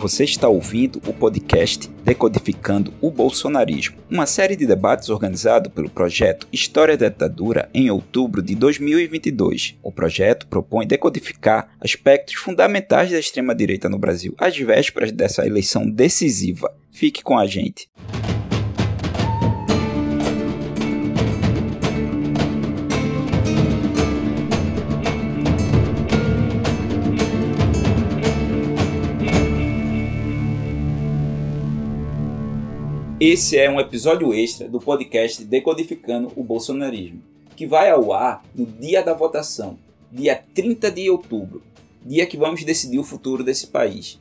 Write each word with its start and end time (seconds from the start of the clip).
Você 0.00 0.24
está 0.24 0.48
ouvindo 0.48 0.98
o 1.06 1.12
podcast 1.12 1.90
Decodificando 2.02 2.90
o 3.02 3.10
Bolsonarismo, 3.10 3.98
uma 4.10 4.24
série 4.24 4.56
de 4.56 4.64
debates 4.66 5.10
organizado 5.10 5.68
pelo 5.68 5.90
projeto 5.90 6.48
História 6.50 6.96
da 6.96 7.10
Ditadura 7.10 7.68
em 7.74 7.90
outubro 7.90 8.40
de 8.40 8.54
2022. 8.54 9.76
O 9.82 9.92
projeto 9.92 10.46
propõe 10.46 10.86
decodificar 10.86 11.76
aspectos 11.78 12.36
fundamentais 12.36 13.10
da 13.10 13.18
extrema-direita 13.18 13.90
no 13.90 13.98
Brasil 13.98 14.34
às 14.38 14.56
vésperas 14.56 15.12
dessa 15.12 15.46
eleição 15.46 15.86
decisiva. 15.86 16.74
Fique 16.90 17.22
com 17.22 17.38
a 17.38 17.46
gente. 17.46 17.86
Esse 33.20 33.58
é 33.58 33.70
um 33.70 33.78
episódio 33.78 34.32
extra 34.32 34.66
do 34.66 34.80
podcast 34.80 35.44
Decodificando 35.44 36.32
o 36.36 36.42
Bolsonarismo, 36.42 37.22
que 37.54 37.66
vai 37.66 37.90
ao 37.90 38.14
ar 38.14 38.42
no 38.54 38.64
dia 38.64 39.02
da 39.02 39.12
votação, 39.12 39.78
dia 40.10 40.42
30 40.54 40.90
de 40.90 41.10
outubro, 41.10 41.62
dia 42.02 42.24
que 42.24 42.38
vamos 42.38 42.64
decidir 42.64 42.98
o 42.98 43.04
futuro 43.04 43.44
desse 43.44 43.66
país. 43.66 44.18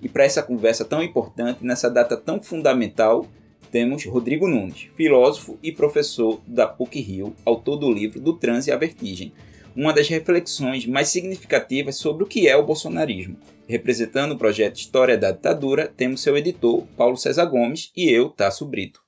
E 0.00 0.08
para 0.08 0.22
essa 0.22 0.44
conversa 0.44 0.84
tão 0.84 1.02
importante, 1.02 1.64
nessa 1.66 1.90
data 1.90 2.16
tão 2.16 2.40
fundamental, 2.40 3.26
temos 3.72 4.04
Rodrigo 4.04 4.46
Nunes, 4.46 4.90
filósofo 4.94 5.58
e 5.60 5.72
professor 5.72 6.40
da 6.46 6.68
PUC 6.68 7.00
Rio, 7.00 7.34
autor 7.44 7.76
do 7.76 7.92
livro 7.92 8.20
Do 8.20 8.34
Transe 8.34 8.70
à 8.70 8.76
Vertigem, 8.76 9.32
uma 9.76 9.92
das 9.92 10.08
reflexões 10.08 10.86
mais 10.86 11.08
significativas 11.08 11.96
sobre 11.96 12.24
o 12.24 12.26
que 12.26 12.48
é 12.48 12.56
o 12.56 12.64
bolsonarismo. 12.64 13.38
Representando 13.68 14.32
o 14.32 14.38
projeto 14.38 14.76
História 14.76 15.18
da 15.18 15.30
Ditadura, 15.30 15.86
temos 15.86 16.22
seu 16.22 16.36
editor, 16.36 16.86
Paulo 16.96 17.16
César 17.16 17.44
Gomes, 17.44 17.92
e 17.94 18.08
eu, 18.10 18.30
Tasso 18.30 18.64
Brito. 18.64 19.04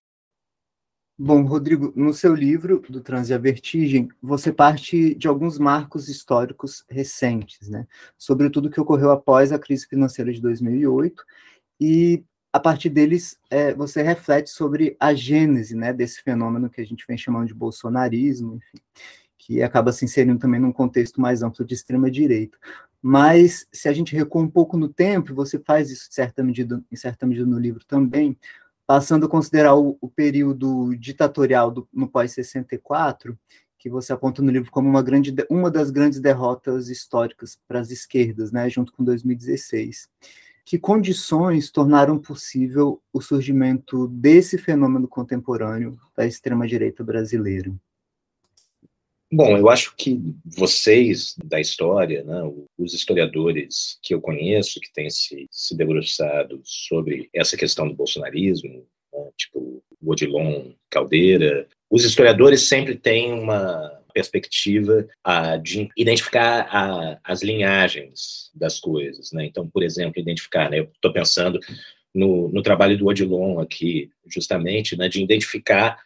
Bom, 1.19 1.43
Rodrigo, 1.43 1.93
no 1.97 2.13
seu 2.13 2.35
livro, 2.35 2.85
Do 2.89 3.01
Transe 3.01 3.33
à 3.33 3.39
Vertigem, 3.39 4.09
você 4.23 4.53
parte 4.53 5.15
de 5.15 5.27
alguns 5.27 5.59
marcos 5.59 6.09
históricos 6.09 6.85
recentes, 6.89 7.69
né? 7.69 7.87
Sobretudo 8.17 8.67
o 8.67 8.71
que 8.71 8.81
ocorreu 8.81 9.11
após 9.11 9.51
a 9.51 9.59
crise 9.59 9.87
financeira 9.87 10.33
de 10.33 10.41
2008, 10.41 11.25
e 11.81 12.23
a 12.53 12.61
partir 12.61 12.91
deles 12.91 13.37
é, 13.51 13.75
você 13.75 14.03
reflete 14.03 14.51
sobre 14.51 14.97
a 15.01 15.13
gênese 15.13 15.75
né, 15.75 15.93
desse 15.93 16.23
fenômeno 16.23 16.71
que 16.71 16.81
a 16.81 16.87
gente 16.87 17.05
vem 17.07 17.19
chamando 17.19 17.47
de 17.47 17.55
bolsonarismo, 17.55 18.55
enfim 18.57 18.79
que 19.49 19.63
acaba 19.63 19.93
se 19.93 20.05
inserindo 20.05 20.39
também 20.39 20.61
num 20.61 20.71
contexto 20.71 21.21
mais 21.23 21.43
amplo 21.43 21.65
de 21.65 21.73
extrema-direita. 21.73 22.59
Mas, 23.01 23.67
se 23.73 23.89
a 23.89 23.93
gente 23.95 24.15
recua 24.15 24.43
um 24.43 24.51
pouco 24.51 24.77
no 24.77 24.89
tempo, 24.89 25.35
você 25.35 25.59
faz 25.59 25.91
isso 25.91 26.09
certa 26.11 26.45
medida, 26.45 26.85
em 26.93 26.97
certa 26.97 27.27
medida 27.27 27.47
no 27.47 27.59
livro 27.59 27.83
também, 27.87 28.37
passando 28.87 29.25
a 29.25 29.29
considerar 29.29 29.75
o, 29.75 29.97
o 30.03 30.09
período 30.09 30.95
ditatorial 30.97 31.71
do, 31.71 31.89
no 31.93 32.07
pós-64, 32.09 33.35
que 33.79 33.89
você 33.89 34.13
aponta 34.13 34.43
no 34.43 34.51
livro 34.51 34.71
como 34.71 34.87
uma, 34.87 35.03
grande, 35.03 35.35
uma 35.49 35.71
das 35.71 35.91
grandes 35.91 36.21
derrotas 36.21 36.91
históricas 36.91 37.59
para 37.67 37.81
as 37.81 37.91
esquerdas, 37.91 38.53
né, 38.53 38.69
junto 38.69 38.93
com 38.93 39.03
2016. 39.03 40.09
Que 40.63 40.79
condições 40.79 41.71
tornaram 41.71 42.19
possível 42.19 43.01
o 43.13 43.23
surgimento 43.23 44.09
desse 44.09 44.59
fenômeno 44.59 45.09
contemporâneo 45.09 45.99
da 46.15 46.27
extrema-direita 46.27 47.03
brasileira? 47.03 47.73
Bom, 49.31 49.59
eu 49.59 49.69
acho 49.69 49.95
que 49.95 50.19
vocês 50.45 51.37
da 51.45 51.61
história, 51.61 52.25
né, 52.25 52.41
os 52.79 52.95
historiadores 52.95 53.99
que 54.03 54.15
eu 54.15 54.23
conheço, 54.23 54.81
que 54.81 54.91
têm 54.91 55.11
se, 55.11 55.47
se 55.51 55.77
debruçado 55.77 56.63
sobre 56.65 57.29
essa 57.35 57.55
questão 57.55 57.87
do 57.87 57.95
bolsonarismo, 57.95 58.87
né, 59.13 59.31
tipo 59.37 59.83
Odilon 60.03 60.73
Caldeira, 60.89 61.69
os 61.91 62.05
historiadores 62.05 62.63
sempre 62.63 62.95
têm 62.95 63.33
uma 63.33 63.99
perspectiva 64.15 65.07
uh, 65.27 65.63
de 65.63 65.91
identificar 65.95 66.67
uh, 66.67 67.21
as 67.23 67.43
linhagens 67.43 68.51
das 68.55 68.81
coisas. 68.81 69.31
Né? 69.33 69.45
Então, 69.45 69.69
por 69.69 69.83
exemplo, 69.83 70.21
identificar, 70.21 70.71
né, 70.71 70.81
eu 70.81 70.85
estou 70.85 71.13
pensando 71.13 71.61
no, 72.15 72.49
no, 72.49 72.63
trabalho 72.63 72.97
do 72.97 73.07
Odilon 73.07 73.61
aqui, 73.61 74.11
justamente, 74.27 74.97
né, 74.97 75.09
de 75.09 75.23
identificar 75.23 75.99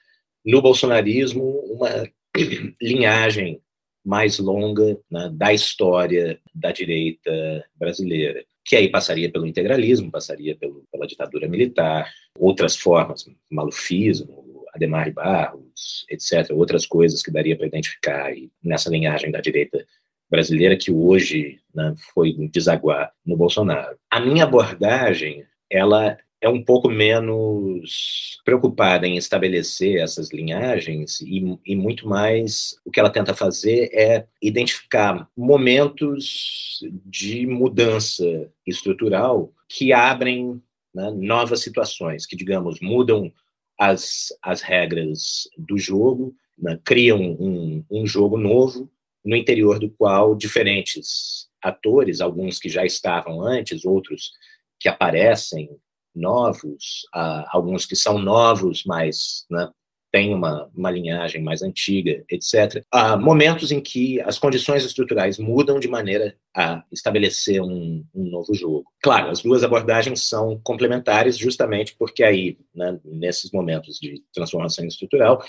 no 0.45 0.61
bolsonarismo 0.61 1.45
uma 1.71 2.05
linhagem 2.81 3.61
mais 4.05 4.39
longa 4.39 4.99
né, 5.11 5.31
da 5.33 5.53
história 5.53 6.41
da 6.55 6.73
direita 6.73 7.65
brasileira, 7.77 8.45
que 8.65 8.77
aí 8.77 8.89
passaria 8.89 9.31
pelo 9.31 9.47
integralismo, 9.47 10.11
passaria 10.11 10.57
pelo, 10.57 10.85
pela 10.91 11.07
ditadura 11.07 11.49
militar, 11.49 12.11
outras 12.39 12.77
formas, 12.77 13.25
malufismo, 13.51 14.65
Ademar 14.75 15.13
Barros, 15.13 16.07
etc., 16.11 16.51
outras 16.53 16.87
coisas 16.87 17.23
que 17.23 17.31
daria 17.31 17.57
para 17.57 17.67
identificar 17.67 18.33
nessa 18.63 18.91
linhagem 18.91 19.31
da 19.31 19.41
direita 19.41 19.85
brasileira 20.31 20.77
que 20.77 20.91
hoje 20.91 21.61
né, 21.75 21.95
foi 22.15 22.33
desaguar 22.51 23.13
no 23.25 23.37
Bolsonaro. 23.37 23.97
A 24.11 24.19
minha 24.19 24.45
abordagem, 24.45 25.45
ela 25.71 26.19
é 26.43 26.49
um 26.49 26.63
pouco 26.63 26.91
menos 26.91 28.41
preocupada 28.45 29.07
em 29.07 29.17
estabelecer 29.17 30.01
essas 30.01 30.31
linhagens 30.33 31.21
e, 31.21 31.57
e, 31.65 31.77
muito 31.77 32.09
mais 32.09 32.77
o 32.85 32.91
que 32.91 32.99
ela 32.99 33.09
tenta 33.09 33.33
fazer 33.33 33.89
é 33.95 34.27
identificar 34.43 35.29
momentos 35.37 36.81
de 37.07 37.47
mudança 37.47 38.51
estrutural 38.67 39.53
que 39.69 39.93
abrem 39.93 40.61
né, 40.93 41.13
novas 41.13 41.61
situações, 41.61 42.27
que, 42.27 42.35
digamos, 42.35 42.81
mudam 42.81 43.33
as, 43.79 44.37
as 44.43 44.63
regras 44.63 45.49
do 45.57 45.79
jogo, 45.79 46.35
né, 46.59 46.77
criam 46.85 47.21
um, 47.21 47.85
um 47.89 48.05
jogo 48.05 48.37
novo 48.37 48.91
no 49.25 49.37
interior 49.37 49.79
do 49.79 49.89
qual 49.89 50.35
diferentes 50.35 51.49
atores, 51.63 52.21
alguns 52.21 52.59
que 52.59 52.69
já 52.69 52.85
estavam 52.85 53.41
antes, 53.41 53.85
outros 53.85 54.33
que 54.81 54.89
aparecem 54.89 55.71
novos, 56.15 57.07
alguns 57.49 57.87
que 57.87 57.97
são 57.97 58.19
novos, 58.19 58.85
mas 58.85 59.45
né, 59.51 59.69
têm 60.13 60.35
uma, 60.35 60.71
uma 60.77 60.91
linhagem 60.91 61.43
mais 61.43 61.63
antiga, 61.63 62.23
etc. 62.31 62.85
Há 62.93 63.17
momentos 63.17 63.73
em 63.73 63.81
que 63.81 64.21
as 64.21 64.39
condições 64.39 64.85
estruturais 64.85 65.39
mudam 65.39 65.81
de 65.81 65.89
maneira 65.89 66.37
a 66.55 66.85
estabelecer 66.93 67.63
um, 67.63 68.05
um 68.15 68.25
novo 68.31 68.55
jogo. 68.55 68.85
Claro, 69.03 69.31
as 69.31 69.43
duas 69.43 69.65
abordagens 69.65 70.23
são 70.23 70.61
complementares, 70.63 71.39
justamente 71.39 71.97
porque 71.99 72.23
aí, 72.23 72.59
né, 72.75 73.01
nesses 73.03 73.51
momentos 73.51 73.99
de 73.99 74.23
transformação 74.35 74.85
estrutural, 74.85 75.43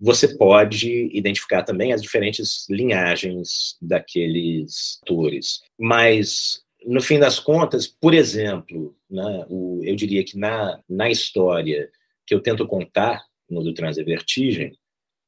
você 0.00 0.36
pode 0.36 1.10
identificar 1.12 1.62
também 1.62 1.92
as 1.92 2.02
diferentes 2.02 2.66
linhagens 2.68 3.76
daqueles 3.80 4.98
atores. 5.02 5.60
Mas 5.78 6.60
no 6.84 7.00
fim 7.00 7.18
das 7.18 7.38
contas, 7.38 7.86
por 7.86 8.14
exemplo, 8.14 8.96
né, 9.10 9.46
o, 9.48 9.80
eu 9.84 9.96
diria 9.96 10.24
que 10.24 10.38
na, 10.38 10.80
na 10.88 11.10
história 11.10 11.90
que 12.26 12.34
eu 12.34 12.40
tento 12.40 12.66
contar 12.66 13.24
no 13.48 13.62
do 13.62 13.72
Trans 13.72 13.96
Vertigem, 13.96 14.76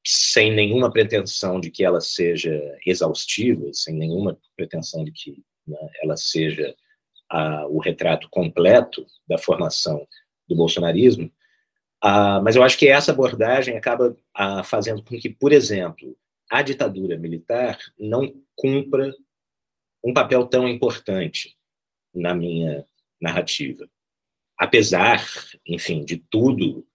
sem 0.06 0.53
nenhuma 0.53 0.91
pretensão 0.91 1.60
de 1.60 1.71
que 1.71 1.84
ela 1.84 2.00
seja 2.00 2.59
exaustiva, 2.87 3.71
sem 3.72 3.94
nenhuma 3.94 4.39
pretensão 4.56 5.05
de 5.05 5.12
que 5.12 5.43
né, 5.66 5.78
ela 6.03 6.16
seja 6.16 6.75
a, 7.28 7.66
o 7.66 7.78
retrato 7.78 8.28
completo 8.31 9.06
da 9.28 9.39
formação 9.39 10.06
do 10.49 10.56
bolsonarismo, 10.56 11.31
a, 12.00 12.41
mas 12.41 12.56
eu 12.56 12.62
acho 12.62 12.78
que 12.78 12.89
essa 12.89 13.12
abordagem 13.12 13.77
acaba 13.77 14.16
a, 14.34 14.62
fazendo 14.62 15.03
com 15.03 15.19
que, 15.19 15.28
por 15.28 15.53
exemplo, 15.53 16.16
a 16.50 16.62
ditadura 16.62 17.16
militar 17.16 17.78
não 17.99 18.34
cumpra 18.56 19.15
um 20.03 20.12
papel 20.12 20.47
tão 20.47 20.69
importante 20.69 21.56
na 22.15 22.34
minha 22.34 22.86
narrativa. 23.21 23.89
Apesar, 24.57 25.25
enfim, 25.66 26.04
de 26.04 26.16
tudo 26.16 26.86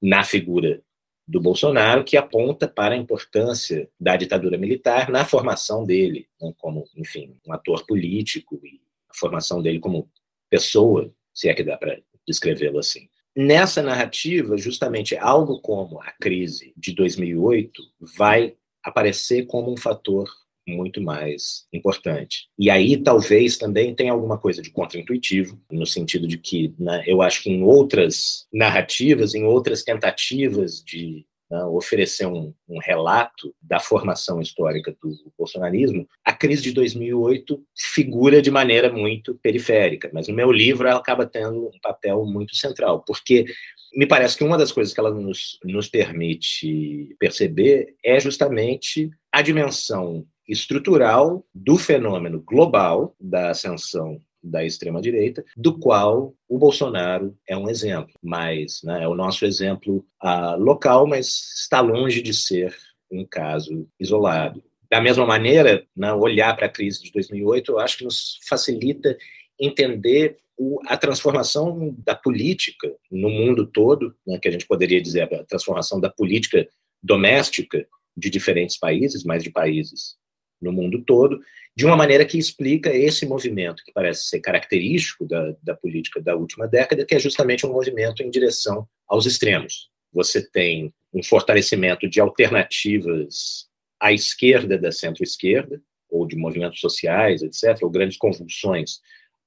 na 0.00 0.22
figura 0.22 0.82
do 1.26 1.40
Bolsonaro, 1.40 2.04
que 2.04 2.16
aponta 2.16 2.66
para 2.66 2.94
a 2.94 2.98
importância 2.98 3.88
da 4.00 4.16
ditadura 4.16 4.56
militar 4.56 5.10
na 5.10 5.24
formação 5.24 5.84
dele, 5.84 6.26
né, 6.40 6.52
como, 6.56 6.84
enfim, 6.96 7.38
um 7.46 7.52
ator 7.52 7.84
político 7.86 8.58
e 8.64 8.80
a 9.10 9.14
formação 9.14 9.60
dele 9.60 9.78
como 9.78 10.10
pessoa, 10.48 11.12
se 11.34 11.48
é 11.48 11.54
que 11.54 11.62
dá 11.62 11.76
para 11.76 12.00
descrevê-lo 12.26 12.78
assim. 12.78 13.08
Nessa 13.36 13.82
narrativa, 13.82 14.56
justamente 14.56 15.16
algo 15.16 15.60
como 15.60 16.00
a 16.00 16.10
crise 16.12 16.72
de 16.76 16.94
2008 16.94 17.82
vai 18.16 18.56
aparecer 18.82 19.46
como 19.46 19.72
um 19.72 19.76
fator 19.76 20.28
muito 20.68 21.00
mais 21.00 21.66
importante. 21.72 22.48
E 22.58 22.70
aí 22.70 22.96
talvez 22.96 23.56
também 23.56 23.94
tenha 23.94 24.12
alguma 24.12 24.38
coisa 24.38 24.62
de 24.62 24.70
contraintuitivo, 24.70 25.60
no 25.70 25.86
sentido 25.86 26.26
de 26.26 26.38
que 26.38 26.74
né, 26.78 27.02
eu 27.06 27.22
acho 27.22 27.42
que 27.42 27.50
em 27.50 27.62
outras 27.62 28.46
narrativas, 28.52 29.34
em 29.34 29.44
outras 29.44 29.82
tentativas 29.82 30.82
de 30.82 31.26
né, 31.50 31.64
oferecer 31.64 32.26
um, 32.26 32.52
um, 32.68 32.78
relato 32.78 33.54
da 33.62 33.80
formação 33.80 34.40
histórica 34.40 34.94
do 35.02 35.16
bolsonarismo, 35.36 36.06
a 36.22 36.32
crise 36.32 36.62
de 36.62 36.72
2008 36.72 37.62
figura 37.74 38.42
de 38.42 38.50
maneira 38.50 38.92
muito 38.92 39.34
periférica, 39.36 40.10
mas 40.12 40.28
no 40.28 40.34
meu 40.34 40.52
livro 40.52 40.86
ela 40.86 40.98
acaba 40.98 41.24
tendo 41.24 41.68
um 41.68 41.80
papel 41.80 42.24
muito 42.26 42.54
central, 42.54 43.02
porque 43.06 43.46
me 43.94 44.06
parece 44.06 44.36
que 44.36 44.44
uma 44.44 44.58
das 44.58 44.72
coisas 44.72 44.92
que 44.92 45.00
ela 45.00 45.10
nos, 45.10 45.58
nos 45.64 45.88
permite 45.88 47.16
perceber 47.18 47.94
é 48.04 48.20
justamente 48.20 49.10
a 49.32 49.40
dimensão 49.40 50.26
estrutural 50.48 51.44
do 51.54 51.76
fenômeno 51.76 52.40
global 52.40 53.14
da 53.20 53.50
ascensão 53.50 54.20
da 54.42 54.64
extrema-direita, 54.64 55.44
do 55.56 55.78
qual 55.78 56.34
o 56.48 56.58
Bolsonaro 56.58 57.36
é 57.46 57.56
um 57.56 57.68
exemplo. 57.68 58.14
Mas 58.22 58.80
né, 58.82 59.04
é 59.04 59.08
o 59.08 59.14
nosso 59.14 59.44
exemplo 59.44 60.04
uh, 60.22 60.56
local, 60.58 61.06
mas 61.06 61.26
está 61.60 61.80
longe 61.80 62.22
de 62.22 62.32
ser 62.32 62.74
um 63.10 63.26
caso 63.26 63.86
isolado. 63.98 64.62
Da 64.90 65.00
mesma 65.00 65.26
maneira, 65.26 65.84
né, 65.94 66.12
olhar 66.14 66.56
para 66.56 66.66
a 66.66 66.70
crise 66.70 67.02
de 67.02 67.12
2008, 67.12 67.72
eu 67.72 67.78
acho 67.78 67.98
que 67.98 68.04
nos 68.04 68.38
facilita 68.48 69.16
entender 69.60 70.38
o, 70.56 70.80
a 70.86 70.96
transformação 70.96 71.94
da 71.98 72.14
política 72.14 72.90
no 73.10 73.28
mundo 73.28 73.66
todo, 73.66 74.14
né, 74.26 74.38
que 74.38 74.48
a 74.48 74.50
gente 74.50 74.66
poderia 74.66 75.02
dizer 75.02 75.22
a 75.22 75.44
transformação 75.44 76.00
da 76.00 76.08
política 76.08 76.66
doméstica 77.02 77.86
de 78.16 78.30
diferentes 78.30 78.78
países, 78.78 79.24
mas 79.24 79.42
de 79.42 79.50
países 79.50 80.16
no 80.60 80.72
mundo 80.72 81.02
todo, 81.04 81.40
de 81.76 81.86
uma 81.86 81.96
maneira 81.96 82.24
que 82.24 82.38
explica 82.38 82.94
esse 82.94 83.24
movimento, 83.24 83.84
que 83.84 83.92
parece 83.92 84.24
ser 84.24 84.40
característico 84.40 85.24
da, 85.26 85.54
da 85.62 85.74
política 85.74 86.20
da 86.20 86.34
última 86.34 86.66
década, 86.66 87.04
que 87.04 87.14
é 87.14 87.18
justamente 87.18 87.64
um 87.64 87.72
movimento 87.72 88.22
em 88.22 88.30
direção 88.30 88.88
aos 89.06 89.26
extremos. 89.26 89.88
Você 90.12 90.42
tem 90.42 90.92
um 91.12 91.22
fortalecimento 91.22 92.08
de 92.08 92.20
alternativas 92.20 93.68
à 94.00 94.12
esquerda 94.12 94.76
da 94.76 94.90
centro-esquerda, 94.90 95.80
ou 96.10 96.26
de 96.26 96.36
movimentos 96.36 96.80
sociais, 96.80 97.42
etc., 97.42 97.82
ou 97.82 97.90
grandes 97.90 98.16
convulsões 98.16 99.00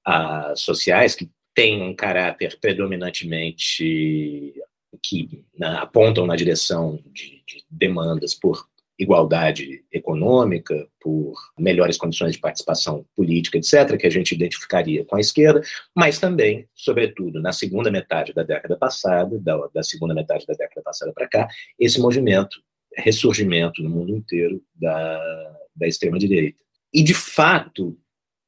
ah, 0.06 0.54
sociais 0.56 1.16
que 1.16 1.30
têm 1.54 1.81
um 1.81 1.96
caráter 1.96 2.58
predominantemente 2.60 4.54
que 5.04 5.44
né, 5.58 5.68
apontam 5.80 6.25
na 6.25 6.36
direção 6.36 7.02
de, 7.08 7.44
de 7.46 7.66
demandas 7.69 8.36
por 8.36 8.68
igualdade 9.01 9.83
econômica, 9.92 10.88
por 11.00 11.33
melhores 11.57 11.98
condições 11.98 12.33
de 12.33 12.39
participação 12.39 13.03
política, 13.15 13.57
etc., 13.57 13.98
que 13.98 14.06
a 14.06 14.12
gente 14.12 14.36
identificaria 14.36 15.03
com 15.03 15.15
a 15.15 15.19
esquerda, 15.19 15.62
mas 15.95 16.19
também, 16.19 16.68
sobretudo, 16.75 17.42
na 17.42 17.51
segunda 17.51 17.89
metade 17.89 18.31
da 18.31 18.44
década 18.44 18.77
passada, 18.77 19.39
da, 19.39 19.57
da 19.74 19.81
segunda 19.81 20.13
metade 20.13 20.45
da 20.45 20.53
década 20.53 20.83
passada 20.83 21.12
para 21.12 21.27
cá, 21.27 21.48
esse 21.80 22.00
movimento, 22.00 22.62
ressurgimento 22.95 23.81
no 23.81 23.89
mundo 23.89 24.15
inteiro 24.15 24.62
da, 24.75 25.57
da 25.75 25.88
extrema-direita. 25.88 26.62
E, 26.94 27.01
de 27.01 27.15
fato, 27.15 27.98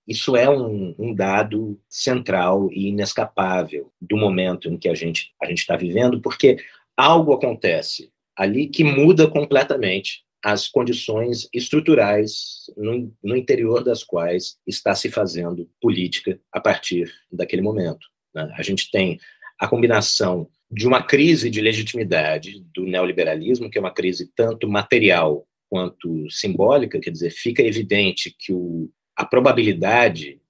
isso 0.07 0.35
é 0.35 0.47
um, 0.47 0.94
um, 1.00 1.15
dado 1.15 1.79
central 1.89 2.69
e 2.71 2.89
inescapável 2.89 3.91
do 4.00 4.17
momento 4.17 4.69
em 4.69 4.77
que 4.77 4.89
a 4.89 4.94
gente 4.94 5.33
a 5.41 5.51
está 5.51 5.75
vivendo, 5.75 6.21
porque 6.21 6.57
algo 6.95 7.33
acontece 7.33 8.11
ali 8.35 8.67
que 8.67 8.83
muda 8.83 9.27
completamente 9.27 10.23
as 10.43 10.67
condições 10.67 11.47
estruturais 11.53 12.65
no, 12.75 13.15
no, 13.23 13.35
interior 13.35 13.81
das 13.81 14.03
quais 14.03 14.57
está 14.67 14.93
se 14.93 15.09
fazendo 15.09 15.69
política 15.81 16.37
a 16.51 16.59
partir 16.59 17.09
daquele 17.31 17.61
momento. 17.61 18.05
Né? 18.35 18.53
A 18.57 18.61
gente 18.61 18.91
tem 18.91 19.19
a 19.57 19.67
combinação 19.67 20.49
de 20.69 20.85
uma 20.85 21.01
crise 21.01 21.49
de 21.49 21.61
legitimidade 21.61 22.65
do 22.75 22.83
neoliberalismo, 22.83 23.69
que 23.69 23.77
é 23.77 23.81
uma 23.81 23.93
crise 23.93 24.31
tanto 24.35 24.67
material 24.67 25.47
quanto 25.69 26.29
simbólica, 26.29 26.99
quer 26.99 27.11
dizer, 27.11 27.29
fica 27.29 27.63
evidente 27.63 28.35
que 28.37 28.51
o, 28.51 28.91
a 29.15 29.25
probabilidade 29.25 30.41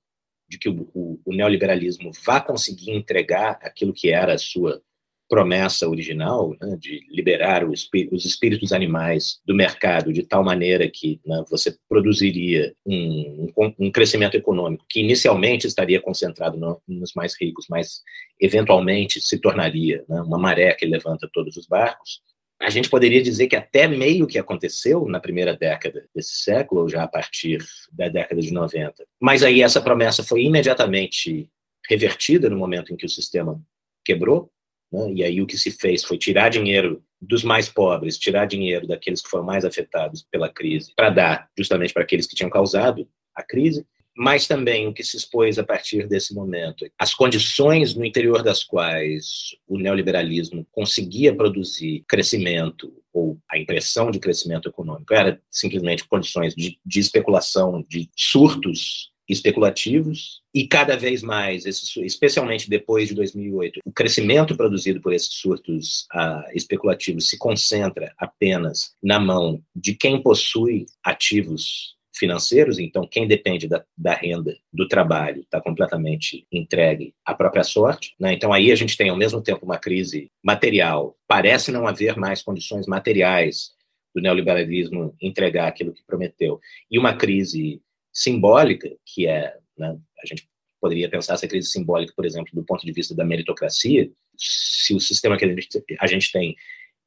de 0.50 0.58
que 0.58 0.70
o, 0.70 0.90
o, 0.94 1.22
o 1.24 1.34
neoliberalismo 1.34 2.12
vá 2.26 2.42
conseguir 2.42 2.92
entregar 2.92 3.60
aquilo 3.62 3.94
que 3.94 4.10
era 4.10 4.34
a 4.34 4.38
sua 4.38 4.82
promessa 5.30 5.88
original 5.88 6.56
né, 6.62 6.78
de 6.80 7.02
liberar 7.10 7.68
os 7.68 7.90
espíritos 8.26 8.72
animais 8.72 9.40
do 9.46 9.56
mercado 9.56 10.14
de 10.14 10.24
tal 10.24 10.44
maneira 10.44 10.90
que 10.90 11.20
né, 11.26 11.44
você 11.50 11.76
produziria 11.90 12.74
um, 12.86 13.52
um, 13.58 13.74
um, 13.80 13.92
crescimento 13.92 14.36
econômico 14.36 14.86
que 14.90 15.00
inicialmente 15.00 15.66
estaria 15.66 16.02
concentrado 16.02 16.58
no, 16.58 16.82
nos 16.88 17.14
mais 17.14 17.34
ricos, 17.40 17.66
mas 17.70 18.02
eventualmente 18.40 19.22
se 19.22 19.40
tornaria 19.40 20.04
né, 20.08 20.22
uma 20.22 20.38
maré 20.38 20.74
que 20.74 20.86
levanta 20.86 21.30
todos 21.32 21.58
os 21.58 21.68
barcos. 21.68 22.22
A 22.62 22.70
gente 22.70 22.90
poderia 22.90 23.22
dizer 23.22 23.48
que 23.48 23.56
até 23.56 23.88
meio 23.88 24.26
que 24.26 24.40
aconteceu 24.40 25.06
na 25.06 25.20
primeira 25.20 25.56
década 25.56 26.06
desse 26.16 26.36
século, 26.44 26.82
ou 26.82 26.90
já 26.90 27.04
a 27.04 27.08
partir 27.08 27.62
da 27.92 28.08
década 28.08 28.40
de 28.40 28.54
90. 28.54 29.04
Mas 29.20 29.44
aí 29.44 29.62
essa 29.62 29.82
promessa 29.82 30.24
foi 30.24 30.44
imediatamente 30.44 31.50
revertida 31.90 32.50
no 32.50 32.58
momento 32.58 32.94
em 32.94 32.96
que 32.96 33.06
o 33.06 33.10
sistema 33.10 33.62
quebrou, 34.06 34.50
né? 34.94 35.12
E 35.14 35.24
aí 35.24 35.42
o 35.42 35.48
que 35.48 35.58
se 35.58 35.72
fez 35.72 36.04
foi 36.04 36.18
tirar 36.18 36.50
dinheiro 36.50 37.04
dos 37.20 37.44
mais 37.44 37.68
pobres, 37.68 38.18
tirar 38.18 38.46
dinheiro 38.46 38.86
daqueles 38.88 39.22
que 39.22 39.30
foram 39.30 39.44
mais 39.44 39.66
afetados 39.66 40.26
pela 40.30 40.50
crise, 40.50 40.94
para 40.96 41.10
dar 41.10 41.50
justamente 41.58 41.94
para 41.94 42.04
aqueles 42.04 42.28
que 42.28 42.36
tinham 42.36 42.50
causado 42.50 43.08
a 43.36 43.42
crise, 43.42 43.86
mas 44.16 44.46
também 44.46 44.88
o 44.88 44.94
que 44.94 45.04
se 45.04 45.18
expôs 45.18 45.58
a 45.58 45.64
partir 45.64 46.08
desse 46.08 46.36
momento, 46.36 46.86
as 47.00 47.16
condições 47.16 47.96
no 47.96 48.06
interior 48.06 48.44
das 48.44 48.64
quais 48.64 49.56
o 49.68 49.80
neoliberalismo 49.80 50.68
conseguia 50.72 51.36
produzir 51.36 52.04
crescimento 52.08 52.94
ou 53.12 53.40
a 53.50 53.58
impressão 53.58 54.12
de 54.12 54.20
crescimento 54.20 54.70
econômico 54.70 55.14
era 55.14 55.42
simplesmente 55.50 56.08
condições 56.08 56.54
de, 56.54 56.78
de 56.86 57.00
especulação, 57.00 57.84
de 57.90 58.10
surtos 58.16 59.13
especulativos 59.28 60.42
e 60.54 60.68
cada 60.68 60.96
vez 60.96 61.24
mais, 61.24 61.66
especialmente 61.66 62.70
depois 62.70 63.08
de 63.08 63.16
2008, 63.16 63.80
o 63.86 63.92
crescimento 63.92 64.56
produzido 64.56 65.02
por 65.02 65.14
esses 65.14 65.34
surtos 65.34 66.08
uh, 66.14 66.44
especulativos 66.54 67.30
se 67.30 67.38
concentra 67.38 68.14
apenas 68.18 68.94
na 69.02 69.20
mão 69.20 69.62
de 69.76 69.96
quem 69.96 70.22
possui 70.22 70.86
ativos 71.04 71.94
financeiros, 72.16 72.78
então 72.78 73.08
quem 73.08 73.28
depende 73.28 73.68
da, 73.68 73.84
da 73.98 74.14
renda 74.14 74.56
do 74.72 74.88
trabalho 74.88 75.42
está 75.42 75.60
completamente 75.60 76.46
entregue 76.52 77.14
à 77.26 77.34
própria 77.34 77.64
sorte. 77.64 78.14
Né? 78.20 78.34
Então 78.34 78.54
aí 78.54 78.72
a 78.72 78.76
gente 78.76 78.96
tem 78.96 79.10
ao 79.10 79.18
mesmo 79.18 79.42
tempo 79.42 79.66
uma 79.66 79.80
crise 79.80 80.32
material, 80.44 81.18
parece 81.28 81.72
não 81.72 81.88
haver 81.88 82.16
mais 82.16 82.44
condições 82.44 82.86
materiais 82.86 83.72
do 84.14 84.22
neoliberalismo 84.22 85.16
entregar 85.20 85.68
aquilo 85.68 85.92
que 85.92 86.04
prometeu, 86.06 86.60
e 86.90 87.00
uma 87.00 87.16
crise 87.16 87.82
simbólica, 88.14 88.90
que 89.06 89.28
é, 89.28 89.58
né, 89.78 89.98
a 90.22 90.26
gente 90.26 90.48
poderia 90.80 91.10
pensar 91.10 91.34
essa 91.34 91.48
crise 91.48 91.70
simbólica, 91.70 92.14
por 92.16 92.26
exemplo, 92.26 92.52
do 92.54 92.64
ponto 92.64 92.86
de 92.86 92.92
vista 92.92 93.16
da 93.16 93.26
meritocracia, 93.26 94.12
se 94.38 94.94
o 94.94 95.00
sistema 95.00 95.38
que 95.38 95.46
a 95.46 95.48
gente, 95.48 95.84
a 96.00 96.08
gente 96.08 96.32
tem 96.32 96.56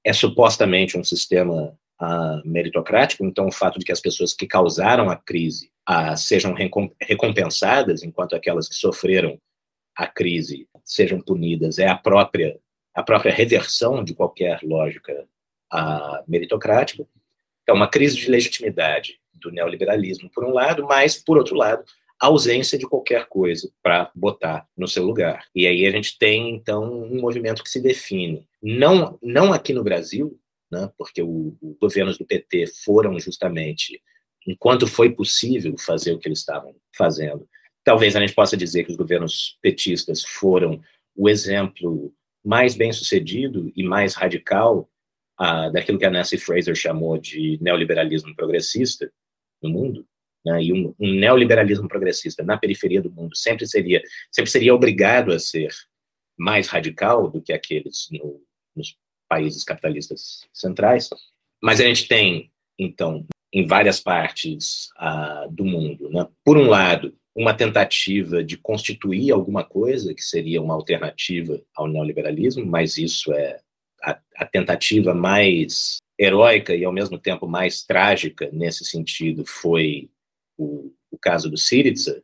é 0.04 0.12
supostamente 0.12 0.96
um 0.96 1.04
sistema 1.04 1.76
uh, 2.00 2.48
meritocrático, 2.48 3.24
então 3.24 3.48
o 3.48 3.52
fato 3.52 3.78
de 3.78 3.84
que 3.84 3.92
as 3.92 4.00
pessoas 4.00 4.32
que 4.32 4.46
causaram 4.46 5.10
a 5.10 5.16
crise 5.16 5.70
uh, 5.88 6.16
sejam 6.16 6.54
recompensadas, 7.00 8.02
enquanto 8.02 8.34
aquelas 8.34 8.68
que 8.68 8.74
sofreram 8.74 9.38
a 9.96 10.06
crise 10.06 10.68
sejam 10.84 11.20
punidas, 11.20 11.78
é 11.78 11.88
a 11.88 11.96
própria 11.96 12.58
a 12.94 13.02
própria 13.02 13.32
reversão 13.32 14.02
de 14.02 14.14
qualquer 14.14 14.60
lógica 14.62 15.12
uh, 15.74 16.24
meritocrática. 16.26 17.06
É 17.68 17.72
uma 17.72 17.88
crise 17.88 18.16
de 18.16 18.30
legitimidade 18.30 19.20
do 19.46 19.52
neoliberalismo, 19.52 20.30
por 20.30 20.44
um 20.44 20.50
lado, 20.50 20.84
mas, 20.84 21.16
por 21.16 21.38
outro 21.38 21.56
lado, 21.56 21.84
a 22.20 22.26
ausência 22.26 22.78
de 22.78 22.86
qualquer 22.86 23.26
coisa 23.26 23.70
para 23.82 24.10
botar 24.14 24.66
no 24.76 24.88
seu 24.88 25.04
lugar. 25.04 25.44
E 25.54 25.66
aí 25.66 25.86
a 25.86 25.90
gente 25.90 26.18
tem, 26.18 26.54
então, 26.54 26.82
um 26.84 27.20
movimento 27.20 27.62
que 27.62 27.70
se 27.70 27.80
define, 27.80 28.46
não, 28.62 29.18
não 29.22 29.52
aqui 29.52 29.72
no 29.72 29.84
Brasil, 29.84 30.38
né, 30.70 30.90
porque 30.96 31.22
os 31.22 31.54
governos 31.80 32.18
do 32.18 32.24
PT 32.24 32.66
foram 32.84 33.18
justamente, 33.18 34.00
enquanto 34.46 34.86
foi 34.86 35.10
possível 35.10 35.76
fazer 35.78 36.12
o 36.12 36.18
que 36.18 36.28
eles 36.28 36.38
estavam 36.38 36.74
fazendo, 36.96 37.46
talvez 37.84 38.16
a 38.16 38.20
gente 38.20 38.34
possa 38.34 38.56
dizer 38.56 38.84
que 38.84 38.90
os 38.90 38.96
governos 38.96 39.58
petistas 39.62 40.22
foram 40.24 40.80
o 41.14 41.28
exemplo 41.28 42.12
mais 42.44 42.74
bem 42.74 42.92
sucedido 42.92 43.72
e 43.76 43.82
mais 43.82 44.14
radical 44.14 44.88
ah, 45.38 45.68
daquilo 45.68 45.98
que 45.98 46.04
a 46.04 46.10
Nancy 46.10 46.38
Fraser 46.38 46.74
chamou 46.74 47.18
de 47.18 47.58
neoliberalismo 47.60 48.34
progressista, 48.34 49.10
no 49.66 49.72
mundo, 49.72 50.06
né, 50.44 50.62
e 50.62 50.72
um, 50.72 50.94
um, 50.98 51.14
neoliberalismo 51.14 51.88
progressista 51.88 52.42
na 52.42 52.56
periferia 52.56 53.02
do 53.02 53.10
mundo 53.10 53.36
sempre 53.36 53.66
seria, 53.66 54.00
sempre 54.30 54.50
seria 54.50 54.74
obrigado 54.74 55.32
a 55.32 55.38
ser 55.38 55.72
mais 56.38 56.68
radical 56.68 57.28
do 57.28 57.42
que 57.42 57.52
aqueles 57.52 58.06
no, 58.10 58.40
nos 58.74 58.96
países 59.28 59.64
capitalistas 59.64 60.42
centrais. 60.52 61.10
Mas 61.62 61.80
a 61.80 61.84
gente 61.84 62.06
tem, 62.06 62.52
então, 62.78 63.26
em 63.52 63.66
várias 63.66 64.00
partes 64.00 64.88
do 65.50 65.64
mundo, 65.64 66.10
né, 66.10 66.26
por 66.44 66.56
um 66.56 66.68
lado, 66.68 67.16
uma 67.34 67.52
tentativa 67.52 68.42
de 68.42 68.56
constituir 68.56 69.30
alguma 69.30 69.64
coisa 69.64 70.14
que 70.14 70.22
seria 70.22 70.62
uma 70.62 70.74
alternativa 70.74 71.60
ao 71.74 71.86
neoliberalismo, 71.86 72.64
mas 72.64 72.96
isso 72.96 73.32
é 73.32 73.58
a, 74.02 74.18
a 74.36 74.46
tentativa 74.46 75.14
mais 75.14 75.98
heróica 76.18 76.74
e 76.74 76.84
ao 76.84 76.92
mesmo 76.92 77.18
tempo 77.18 77.46
mais 77.46 77.82
trágica 77.84 78.48
nesse 78.52 78.84
sentido 78.84 79.44
foi 79.46 80.10
o, 80.56 80.92
o 81.10 81.18
caso 81.18 81.50
do 81.50 81.56
Syriza 81.56 82.22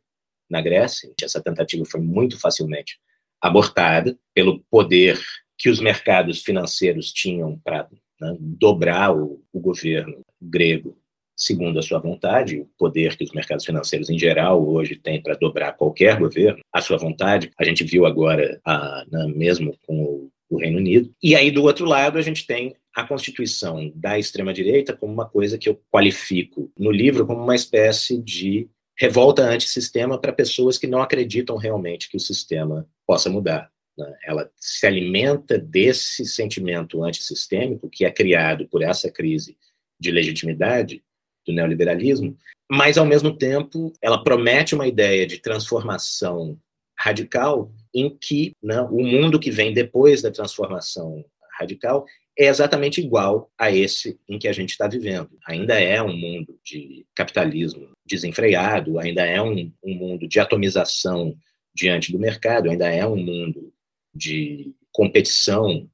na 0.49 0.61
Grécia. 0.61 1.11
Essa 1.21 1.41
tentativa 1.41 1.83
foi 1.85 2.01
muito 2.01 2.39
facilmente 2.39 2.99
abortada 3.41 4.17
pelo 4.33 4.63
poder 4.69 5.19
que 5.57 5.69
os 5.69 5.79
mercados 5.79 6.41
financeiros 6.41 7.11
tinham 7.11 7.59
para 7.59 7.87
né, 8.19 8.35
dobrar 8.39 9.15
o, 9.15 9.43
o 9.51 9.59
governo 9.59 10.25
grego 10.41 10.97
segundo 11.35 11.79
a 11.79 11.81
sua 11.81 11.99
vontade, 11.99 12.59
o 12.59 12.69
poder 12.77 13.17
que 13.17 13.23
os 13.23 13.31
mercados 13.31 13.65
financeiros 13.65 14.09
em 14.09 14.17
geral 14.17 14.65
hoje 14.65 14.95
têm 14.95 15.21
para 15.21 15.35
dobrar 15.35 15.73
qualquer 15.73 16.17
governo, 16.17 16.61
à 16.71 16.81
sua 16.81 16.97
vontade. 16.97 17.51
A 17.57 17.63
gente 17.63 17.83
viu 17.83 18.05
agora, 18.05 18.59
a, 18.63 19.03
né, 19.11 19.27
mesmo 19.35 19.75
com 19.85 20.03
o, 20.03 20.31
o 20.49 20.57
Reino 20.57 20.77
Unido. 20.77 21.13
E 21.21 21.35
aí, 21.35 21.51
do 21.51 21.63
outro 21.63 21.85
lado, 21.85 22.17
a 22.17 22.21
gente 22.21 22.45
tem 22.45 22.75
a 22.95 23.03
constituição 23.03 23.91
da 23.95 24.19
extrema-direita 24.19 24.95
como 24.95 25.11
uma 25.11 25.27
coisa 25.27 25.57
que 25.57 25.67
eu 25.67 25.81
qualifico 25.91 26.71
no 26.77 26.91
livro 26.91 27.25
como 27.25 27.41
uma 27.41 27.55
espécie 27.55 28.21
de 28.21 28.69
revolta 28.95 29.41
antissistema 29.43 30.19
para 30.19 30.31
pessoas 30.31 30.77
que 30.77 30.85
não 30.85 31.01
acreditam 31.01 31.57
realmente 31.57 32.09
que 32.09 32.17
o 32.17 32.19
sistema 32.19 32.87
possa 33.07 33.29
mudar. 33.29 33.71
Né? 33.97 34.15
Ela 34.25 34.51
se 34.57 34.85
alimenta 34.85 35.57
desse 35.57 36.25
sentimento 36.25 37.03
antissistêmico 37.03 37.89
que 37.89 38.05
é 38.05 38.11
criado 38.11 38.67
por 38.67 38.83
essa 38.83 39.09
crise 39.09 39.57
de 39.99 40.11
legitimidade 40.11 41.03
do 41.45 41.53
neoliberalismo, 41.53 42.37
mas, 42.71 42.97
ao 42.97 43.05
mesmo 43.05 43.35
tempo, 43.35 43.91
ela 44.01 44.23
promete 44.23 44.73
uma 44.73 44.87
ideia 44.87 45.27
de 45.27 45.39
transformação 45.39 46.57
radical 46.97 47.71
em 47.93 48.09
que 48.09 48.55
né, 48.61 48.81
o 48.81 49.03
mundo 49.03 49.39
que 49.39 49.51
vem 49.51 49.73
depois 49.73 50.21
da 50.21 50.31
transformação 50.31 51.23
radical 51.59 52.05
é 52.37 52.47
exatamente 52.47 52.99
igual 52.99 53.51
a 53.57 53.71
esse 53.71 54.19
em 54.27 54.39
que 54.39 54.47
a 54.47 54.53
gente 54.53 54.71
está 54.71 54.87
vivendo. 54.87 55.29
Ainda 55.47 55.79
é 55.79 56.01
um 56.01 56.15
mundo 56.15 56.59
de 56.63 57.05
capitalismo 57.15 57.89
desenfreado, 58.05 58.99
ainda 58.99 59.23
é 59.25 59.41
um, 59.41 59.71
um 59.83 59.93
mundo 59.93 60.27
de 60.27 60.39
atomização 60.39 61.37
diante 61.73 62.11
do 62.11 62.19
mercado, 62.19 62.69
ainda 62.69 62.87
é 62.87 63.05
um 63.05 63.15
mundo 63.15 63.71
de 64.13 64.73
competição, 64.91 65.89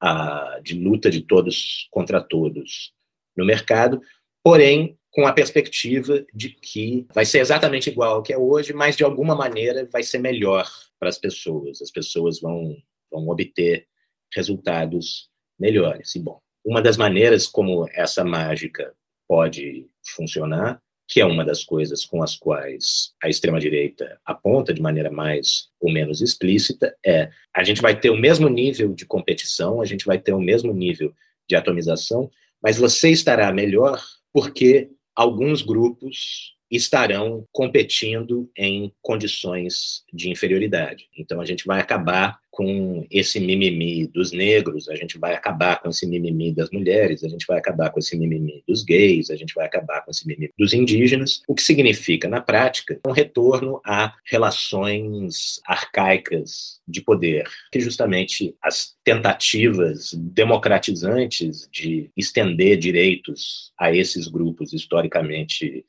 a, 0.00 0.60
de 0.62 0.74
luta 0.74 1.10
de 1.10 1.20
todos 1.22 1.88
contra 1.90 2.20
todos 2.20 2.92
no 3.36 3.44
mercado, 3.44 4.00
porém 4.42 4.96
com 5.20 5.26
a 5.26 5.34
perspectiva 5.34 6.24
de 6.32 6.48
que 6.48 7.06
vai 7.14 7.26
ser 7.26 7.40
exatamente 7.40 7.90
igual 7.90 8.14
ao 8.14 8.22
que 8.22 8.32
é 8.32 8.38
hoje, 8.38 8.72
mas 8.72 8.96
de 8.96 9.04
alguma 9.04 9.34
maneira 9.34 9.86
vai 9.92 10.02
ser 10.02 10.18
melhor 10.18 10.66
para 10.98 11.10
as 11.10 11.18
pessoas. 11.18 11.82
As 11.82 11.90
pessoas 11.90 12.40
vão, 12.40 12.74
vão 13.12 13.28
obter 13.28 13.86
resultados 14.34 15.28
melhores. 15.58 16.14
E, 16.14 16.20
bom, 16.20 16.40
uma 16.64 16.80
das 16.80 16.96
maneiras 16.96 17.46
como 17.46 17.86
essa 17.92 18.24
mágica 18.24 18.94
pode 19.28 19.86
funcionar, 20.16 20.80
que 21.06 21.20
é 21.20 21.26
uma 21.26 21.44
das 21.44 21.64
coisas 21.64 22.06
com 22.06 22.22
as 22.22 22.34
quais 22.34 23.12
a 23.22 23.28
extrema-direita 23.28 24.18
aponta 24.24 24.72
de 24.72 24.80
maneira 24.80 25.10
mais 25.10 25.68
ou 25.78 25.92
menos 25.92 26.22
explícita, 26.22 26.96
é 27.04 27.30
a 27.54 27.62
gente 27.62 27.82
vai 27.82 27.98
ter 27.98 28.08
o 28.08 28.16
mesmo 28.16 28.48
nível 28.48 28.94
de 28.94 29.04
competição, 29.04 29.82
a 29.82 29.84
gente 29.84 30.06
vai 30.06 30.18
ter 30.18 30.32
o 30.32 30.40
mesmo 30.40 30.72
nível 30.72 31.12
de 31.46 31.56
atomização, 31.56 32.30
mas 32.62 32.78
você 32.78 33.10
estará 33.10 33.52
melhor 33.52 34.02
porque 34.32 34.88
alguns 35.20 35.60
grupos 35.60 36.54
estarão 36.70 37.46
competindo 37.52 38.50
em 38.56 38.90
condições 39.02 40.02
de 40.10 40.30
inferioridade. 40.30 41.08
Então 41.14 41.42
a 41.42 41.44
gente 41.44 41.66
vai 41.66 41.78
acabar 41.78 42.40
com 42.50 43.06
esse 43.10 43.38
mimimi 43.38 44.06
dos 44.06 44.32
negros, 44.32 44.88
a 44.88 44.96
gente 44.96 45.18
vai 45.18 45.34
acabar 45.34 45.80
com 45.80 45.88
esse 45.88 46.06
mimimi 46.06 46.52
das 46.52 46.70
mulheres, 46.70 47.22
a 47.22 47.28
gente 47.28 47.46
vai 47.46 47.58
acabar 47.58 47.90
com 47.90 48.00
esse 48.00 48.16
mimimi 48.16 48.62
dos 48.66 48.82
gays, 48.82 49.30
a 49.30 49.36
gente 49.36 49.54
vai 49.54 49.66
acabar 49.66 50.04
com 50.04 50.10
esse 50.10 50.26
mimimi 50.26 50.52
dos 50.58 50.74
indígenas, 50.74 51.42
o 51.46 51.54
que 51.54 51.62
significa, 51.62 52.28
na 52.28 52.40
prática, 52.40 52.98
um 53.06 53.12
retorno 53.12 53.80
a 53.84 54.14
relações 54.24 55.60
arcaicas 55.64 56.80
de 56.86 57.00
poder, 57.00 57.48
que 57.70 57.80
justamente 57.80 58.54
as 58.60 58.94
tentativas 59.04 60.12
democratizantes 60.14 61.68
de 61.70 62.10
estender 62.16 62.76
direitos 62.76 63.72
a 63.78 63.94
esses 63.94 64.26
grupos 64.26 64.72
historicamente 64.72 65.84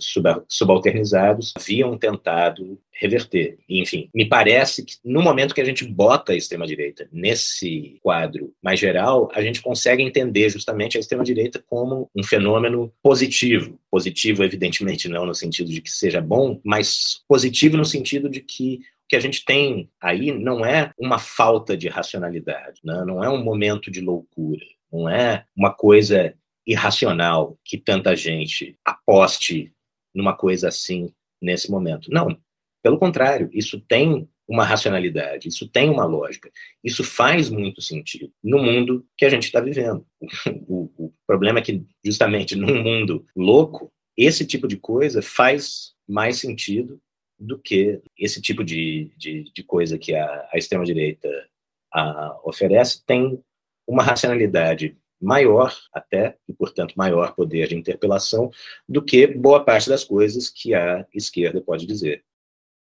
subalternizados 0.47 1.53
haviam 1.55 1.97
tentado 1.97 2.79
reverter. 3.01 3.57
Enfim, 3.67 4.09
me 4.13 4.25
parece 4.25 4.85
que 4.85 4.95
no 5.03 5.21
momento 5.21 5.55
que 5.55 5.61
a 5.61 5.65
gente 5.65 5.83
bota 5.83 6.33
a 6.33 6.35
extrema-direita 6.51 7.07
nesse 7.11 7.99
quadro 8.01 8.53
mais 8.61 8.79
geral, 8.79 9.29
a 9.33 9.41
gente 9.41 9.61
consegue 9.61 10.03
entender 10.03 10.49
justamente 10.49 10.97
a 10.97 10.99
extrema-direita 10.99 11.63
como 11.65 12.09
um 12.15 12.23
fenômeno 12.23 12.93
positivo. 13.01 13.79
Positivo, 13.89 14.43
evidentemente, 14.43 15.07
não 15.07 15.25
no 15.25 15.33
sentido 15.33 15.71
de 15.71 15.81
que 15.81 15.89
seja 15.89 16.21
bom, 16.21 16.59
mas 16.63 17.21
positivo 17.27 17.77
no 17.77 17.85
sentido 17.85 18.29
de 18.29 18.41
que 18.41 18.81
que 19.07 19.15
a 19.17 19.19
gente 19.19 19.43
tem 19.43 19.89
aí 19.99 20.31
não 20.31 20.65
é 20.65 20.93
uma 20.97 21.19
falta 21.19 21.75
de 21.75 21.89
racionalidade, 21.89 22.79
né? 22.81 23.03
não 23.05 23.21
é 23.21 23.29
um 23.29 23.43
momento 23.43 23.91
de 23.91 23.99
loucura, 23.99 24.65
não 24.89 25.09
é 25.09 25.43
uma 25.53 25.73
coisa 25.73 26.33
irracional 26.65 27.59
que 27.65 27.77
tanta 27.77 28.15
gente 28.15 28.77
aposte 28.85 29.73
numa 30.15 30.33
coisa 30.33 30.69
assim 30.69 31.13
nesse 31.41 31.69
momento. 31.69 32.09
Não, 32.09 32.37
pelo 32.81 32.97
contrário, 32.97 33.49
isso 33.51 33.81
tem 33.81 34.29
uma 34.47 34.65
racionalidade, 34.65 35.47
isso 35.47 35.67
tem 35.67 35.89
uma 35.89 36.05
lógica, 36.05 36.51
isso 36.83 37.03
faz 37.03 37.49
muito 37.49 37.81
sentido 37.81 38.31
no 38.43 38.61
mundo 38.61 39.05
que 39.17 39.25
a 39.25 39.29
gente 39.29 39.45
está 39.45 39.59
vivendo. 39.59 40.05
O, 40.67 40.89
o, 40.97 41.13
problema 41.27 41.59
é 41.59 41.61
que, 41.61 41.83
justamente 42.03 42.55
num 42.55 42.81
mundo 42.83 43.25
louco, 43.35 43.91
esse 44.17 44.45
tipo 44.45 44.67
de 44.67 44.77
coisa 44.77 45.21
faz 45.21 45.93
mais 46.07 46.39
sentido 46.39 46.99
do 47.39 47.57
que 47.57 48.01
esse 48.17 48.41
tipo 48.41 48.63
de, 48.63 49.11
de, 49.17 49.51
de 49.53 49.63
coisa 49.63 49.97
que 49.97 50.13
a, 50.13 50.47
a 50.51 50.57
extrema-direita 50.57 51.29
oferece, 52.43 53.03
tem 53.05 53.41
uma 53.87 54.03
racionalidade 54.03 54.97
maior 55.21 55.75
até, 55.93 56.37
e 56.47 56.53
portanto 56.53 56.95
maior 56.95 57.35
poder 57.35 57.67
de 57.67 57.75
interpelação, 57.75 58.49
do 58.87 59.03
que 59.03 59.27
boa 59.27 59.63
parte 59.63 59.89
das 59.89 60.03
coisas 60.03 60.49
que 60.49 60.73
a 60.73 61.05
esquerda 61.13 61.61
pode 61.61 61.85
dizer. 61.85 62.23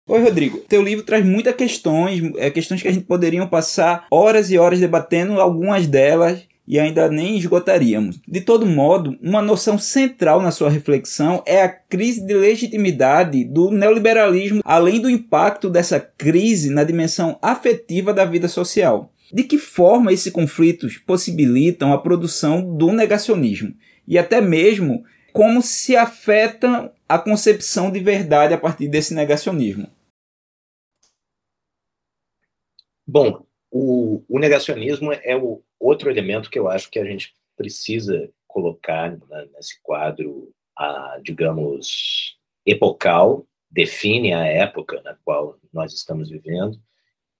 Oi, 0.09 0.23
Rodrigo. 0.23 0.59
Teu 0.69 0.81
livro 0.81 1.05
traz 1.05 1.27
muitas 1.27 1.53
questões, 1.57 2.23
é, 2.37 2.49
questões 2.49 2.81
que 2.81 2.87
a 2.87 2.93
gente 2.93 3.07
poderia 3.07 3.45
passar 3.45 4.07
horas 4.09 4.53
e 4.53 4.57
horas 4.57 4.79
debatendo, 4.79 5.41
algumas 5.41 5.89
delas 5.89 6.43
e 6.65 6.79
ainda 6.79 7.11
nem 7.11 7.37
esgotaríamos. 7.37 8.21
De 8.27 8.41
todo 8.41 8.65
modo, 8.65 9.19
uma 9.21 9.43
noção 9.43 9.77
central 9.77 10.41
na 10.41 10.53
sua 10.53 10.71
reflexão 10.71 11.43
é 11.45 11.61
a 11.61 11.69
crise 11.69 12.25
de 12.25 12.33
legitimidade 12.35 13.43
do 13.43 13.73
neoliberalismo, 13.73 14.63
além 14.65 15.01
do 15.01 15.11
impacto 15.11 15.69
dessa 15.69 15.99
crise 15.99 16.71
na 16.71 16.85
dimensão 16.85 17.37
afetiva 17.43 18.15
da 18.15 18.25
vida 18.25 18.47
social. 18.47 19.13
De 19.33 19.43
que 19.43 19.59
forma 19.59 20.13
esses 20.13 20.33
conflitos 20.33 20.99
possibilitam 20.99 21.93
a 21.93 21.99
produção 21.99 22.77
do 22.77 22.93
negacionismo 22.93 23.75
e 24.07 24.17
até 24.17 24.41
mesmo 24.41 25.03
como 25.33 25.61
se 25.61 25.97
afetam 25.97 26.93
a 27.09 27.19
concepção 27.19 27.91
de 27.91 27.99
verdade 27.99 28.55
a 28.55 28.59
partir 28.59 28.87
desse 28.87 29.13
negacionismo? 29.13 29.96
Bom, 33.07 33.45
o, 33.71 34.25
o, 34.29 34.39
negacionismo 34.39 35.13
é 35.13 35.37
o 35.37 35.63
outro 35.79 36.11
elemento 36.11 36.51
que 36.51 36.59
eu 36.59 36.69
acho 36.69 36.91
que 36.91 36.99
a 36.99 37.05
gente 37.05 37.35
precisa 37.57 38.31
colocar 38.47 39.17
nesse 39.55 39.81
quadro, 39.83 40.53
a, 40.77 41.21
digamos, 41.23 42.37
epocal, 42.65 43.47
define 43.71 44.33
a 44.33 44.45
época 44.45 45.01
na 45.03 45.15
qual 45.25 45.59
nós 45.73 45.93
estamos 45.93 46.31
vivendo, 46.31 46.81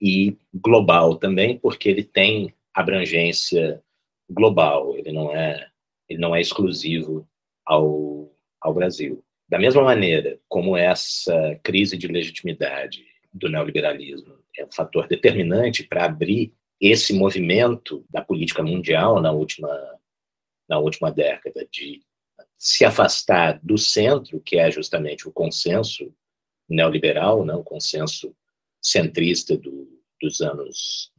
e 0.01 0.37
global 0.55 1.17
também, 1.17 1.59
porque 1.59 1.89
ele 1.89 2.05
tem 2.05 2.55
abrangência 2.73 3.83
global, 4.29 4.97
ele 4.97 5.13
não 5.13 5.35
é, 5.35 5.67
ele 6.09 6.21
não 6.21 6.37
é 6.37 6.41
exclusivo 6.41 7.27
ao, 7.65 8.31
ao 8.61 8.75
Brasil. 8.75 9.25
Da 9.49 9.59
mesma 9.59 9.83
maneira 9.83 10.39
como 10.49 10.77
essa 10.77 11.59
crise 11.63 11.97
de 11.97 12.09
legitimidade 12.09 13.05
do 13.37 13.49
neoliberalismo. 13.49 14.39
É 14.57 14.65
um 14.65 14.73
fator 14.73 15.07
determinante 15.07 15.85
para 15.85 16.05
abrir 16.05 16.53
esse 16.81 17.13
movimento 17.13 18.05
da 18.11 18.23
política 18.23 18.63
mundial 18.63 19.21
na 19.21 19.33
última, 19.33 19.69
na 20.69 20.79
última 20.79 21.11
década, 21.11 21.67
de 21.71 22.03
se 22.57 22.85
afastar 22.85 23.61
do 23.63 23.77
centro, 23.77 24.41
que 24.41 24.57
é 24.57 24.71
justamente 24.71 25.29
o 25.29 25.33
consenso 25.33 26.13
neoliberal, 26.69 27.45
né, 27.45 27.55
o 27.55 27.63
consenso 27.63 28.35
centrista 28.81 29.57
do, 29.57 29.89
dos 30.21 30.41
anos 30.41 31.13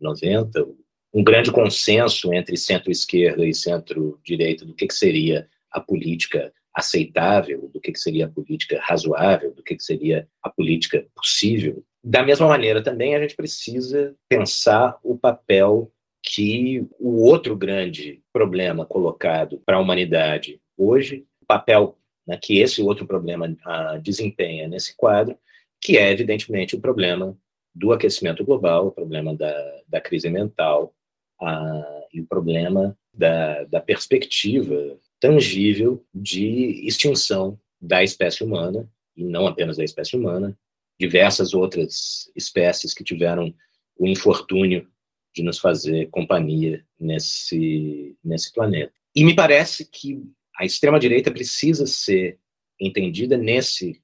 90, 0.00 0.66
um 1.12 1.24
grande 1.24 1.50
consenso 1.50 2.32
entre 2.32 2.56
centro-esquerda 2.56 3.44
e 3.44 3.52
centro-direita 3.52 4.64
do 4.64 4.74
que, 4.74 4.86
que 4.86 4.94
seria 4.94 5.48
a 5.70 5.80
política 5.80 6.52
aceitável, 6.74 7.68
do 7.72 7.80
que, 7.80 7.92
que 7.92 7.98
seria 7.98 8.26
a 8.26 8.30
política 8.30 8.80
razoável, 8.80 9.52
do 9.52 9.62
que, 9.62 9.76
que 9.76 9.82
seria 9.82 10.28
a 10.42 10.48
política 10.48 11.06
possível. 11.14 11.84
Da 12.02 12.22
mesma 12.22 12.46
maneira, 12.46 12.82
também 12.82 13.14
a 13.14 13.20
gente 13.20 13.36
precisa 13.36 14.14
pensar 14.28 14.98
o 15.02 15.18
papel 15.18 15.92
que 16.22 16.86
o 16.98 17.22
outro 17.22 17.56
grande 17.56 18.22
problema 18.32 18.84
colocado 18.84 19.60
para 19.64 19.76
a 19.76 19.80
humanidade 19.80 20.60
hoje, 20.76 21.26
o 21.42 21.46
papel 21.46 21.96
né, 22.26 22.38
que 22.40 22.58
esse 22.58 22.82
outro 22.82 23.06
problema 23.06 23.54
ah, 23.64 23.98
desempenha 23.98 24.68
nesse 24.68 24.96
quadro, 24.96 25.36
que 25.80 25.96
é, 25.96 26.10
evidentemente, 26.10 26.76
o 26.76 26.80
problema 26.80 27.36
do 27.74 27.92
aquecimento 27.92 28.44
global, 28.44 28.86
o 28.86 28.92
problema 28.92 29.34
da, 29.34 29.80
da 29.88 30.00
crise 30.00 30.28
mental 30.28 30.94
ah, 31.40 32.04
e 32.12 32.20
o 32.20 32.26
problema 32.26 32.96
da, 33.12 33.64
da 33.64 33.80
perspectiva 33.80 34.98
tangível 35.20 36.04
de 36.14 36.86
extinção 36.86 37.60
da 37.80 38.02
espécie 38.02 38.42
humana, 38.42 38.90
e 39.16 39.22
não 39.22 39.46
apenas 39.46 39.76
da 39.76 39.84
espécie 39.84 40.16
humana, 40.16 40.58
diversas 40.98 41.54
outras 41.54 42.30
espécies 42.34 42.92
que 42.92 43.04
tiveram 43.04 43.54
o 43.98 44.06
infortúnio 44.06 44.88
de 45.34 45.42
nos 45.42 45.58
fazer 45.58 46.08
companhia 46.10 46.84
nesse, 46.98 48.16
nesse 48.24 48.52
planeta. 48.52 48.92
E 49.14 49.24
me 49.24 49.34
parece 49.34 49.84
que 49.84 50.22
a 50.56 50.64
extrema-direita 50.64 51.30
precisa 51.30 51.86
ser 51.86 52.38
entendida 52.78 53.36
nesse 53.36 54.02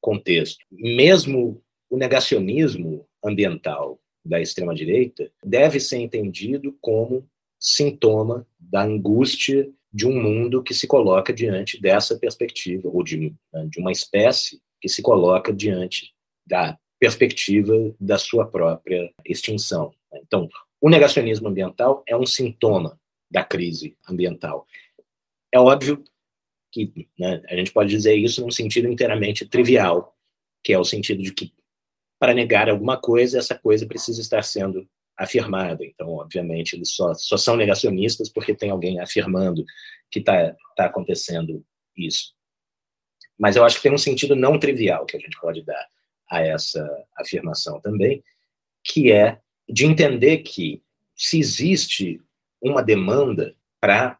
contexto. 0.00 0.64
Mesmo 0.70 1.62
o 1.88 1.96
negacionismo 1.96 3.06
ambiental 3.24 4.00
da 4.24 4.40
extrema-direita 4.40 5.30
deve 5.42 5.80
ser 5.80 5.98
entendido 5.98 6.76
como 6.80 7.28
sintoma 7.58 8.46
da 8.58 8.82
angústia 8.82 9.68
de 9.92 10.06
um 10.06 10.22
mundo 10.22 10.62
que 10.62 10.74
se 10.74 10.86
coloca 10.86 11.32
diante 11.32 11.80
dessa 11.80 12.18
perspectiva, 12.18 12.88
ou 12.88 13.02
de, 13.02 13.34
né, 13.52 13.66
de 13.66 13.80
uma 13.80 13.92
espécie 13.92 14.60
que 14.80 14.88
se 14.88 15.02
coloca 15.02 15.52
diante 15.52 16.14
da 16.46 16.78
perspectiva 16.98 17.72
da 17.98 18.18
sua 18.18 18.46
própria 18.46 19.12
extinção. 19.24 19.92
Então, 20.14 20.48
o 20.80 20.88
negacionismo 20.88 21.48
ambiental 21.48 22.02
é 22.06 22.16
um 22.16 22.26
sintoma 22.26 22.98
da 23.30 23.44
crise 23.44 23.96
ambiental. 24.08 24.66
É 25.52 25.58
óbvio 25.58 26.02
que 26.70 27.08
né, 27.18 27.42
a 27.48 27.56
gente 27.56 27.72
pode 27.72 27.90
dizer 27.90 28.14
isso 28.14 28.40
num 28.40 28.50
sentido 28.50 28.88
inteiramente 28.88 29.46
trivial, 29.46 30.16
que 30.62 30.72
é 30.72 30.78
o 30.78 30.84
sentido 30.84 31.22
de 31.22 31.32
que 31.32 31.52
para 32.18 32.34
negar 32.34 32.68
alguma 32.68 32.96
coisa, 32.96 33.38
essa 33.38 33.56
coisa 33.56 33.86
precisa 33.86 34.20
estar 34.20 34.42
sendo 34.42 34.88
afirmada. 35.18 35.84
Então, 35.84 36.08
obviamente, 36.14 36.74
eles 36.74 36.94
só, 36.94 37.12
só 37.14 37.36
são 37.36 37.56
negacionistas 37.56 38.28
porque 38.28 38.54
tem 38.54 38.70
alguém 38.70 39.00
afirmando 39.00 39.64
que 40.10 40.20
está 40.20 40.54
tá 40.76 40.86
acontecendo 40.86 41.64
isso. 41.96 42.32
Mas 43.36 43.56
eu 43.56 43.64
acho 43.64 43.76
que 43.76 43.82
tem 43.82 43.92
um 43.92 43.98
sentido 43.98 44.36
não 44.36 44.58
trivial 44.58 45.04
que 45.04 45.16
a 45.16 45.20
gente 45.20 45.38
pode 45.40 45.62
dar 45.62 45.88
a 46.30 46.40
essa 46.40 46.86
afirmação 47.16 47.80
também, 47.80 48.22
que 48.84 49.10
é 49.10 49.40
de 49.68 49.84
entender 49.84 50.38
que 50.38 50.82
se 51.16 51.38
existe 51.38 52.20
uma 52.60 52.82
demanda 52.82 53.56
para 53.80 54.18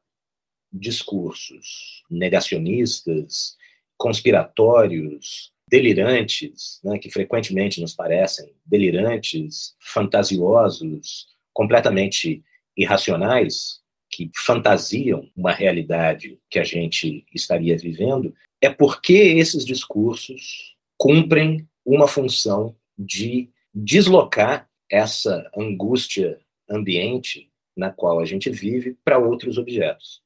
discursos 0.72 2.02
negacionistas, 2.10 3.56
conspiratórios, 3.96 5.52
delirantes, 5.68 6.80
né, 6.82 6.98
que 6.98 7.10
frequentemente 7.10 7.80
nos 7.80 7.94
parecem 7.94 8.52
delirantes, 8.64 9.74
fantasiosos, 9.80 11.26
completamente 11.52 12.42
irracionais, 12.76 13.80
que 14.10 14.30
fantasiam 14.34 15.28
uma 15.36 15.52
realidade 15.52 16.38
que 16.48 16.58
a 16.58 16.64
gente 16.64 17.26
estaria 17.34 17.76
vivendo, 17.76 18.34
é 18.60 18.70
porque 18.70 19.12
esses 19.12 19.64
discursos 19.64 20.74
cumprem 20.96 21.68
uma 21.84 22.08
função 22.08 22.74
de 22.98 23.50
deslocar 23.74 24.68
essa 24.90 25.48
angústia 25.56 26.38
ambiente 26.68 27.50
na 27.76 27.90
qual 27.90 28.18
a 28.20 28.24
gente 28.24 28.50
vive 28.50 28.96
para 29.04 29.18
outros 29.18 29.58
objetos. 29.58 30.20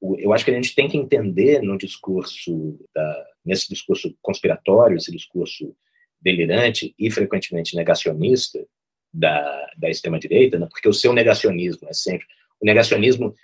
Eu 0.00 0.32
acho 0.32 0.44
que 0.44 0.50
a 0.52 0.54
gente 0.54 0.74
tem 0.74 0.88
que 0.88 0.96
entender 0.96 1.60
no 1.60 1.76
discurso, 1.76 2.78
da, 2.94 3.26
nesse 3.48 3.68
discurso 3.68 4.14
conspiratório, 4.20 4.98
esse 4.98 5.10
discurso 5.10 5.74
delirante 6.20 6.94
e 6.98 7.10
frequentemente 7.10 7.74
negacionista 7.74 8.64
da, 9.12 9.72
da 9.76 9.88
extrema-direita, 9.88 10.58
né? 10.58 10.66
porque 10.70 10.88
o 10.88 10.92
seu 10.92 11.14
negacionismo 11.14 11.88
é 11.88 11.92
sempre. 11.94 12.26
O 12.60 12.66
negacionismo 12.66 13.34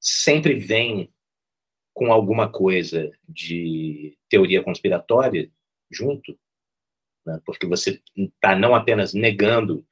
sempre 0.00 0.54
vem 0.54 1.12
com 1.94 2.12
alguma 2.12 2.50
coisa 2.50 3.10
de 3.28 4.16
teoria 4.28 4.62
conspiratória 4.62 5.48
junto, 5.90 6.36
né? 7.24 7.40
porque 7.46 7.66
você 7.66 8.00
está 8.16 8.56
não 8.56 8.74
apenas 8.74 9.14
negando 9.14 9.86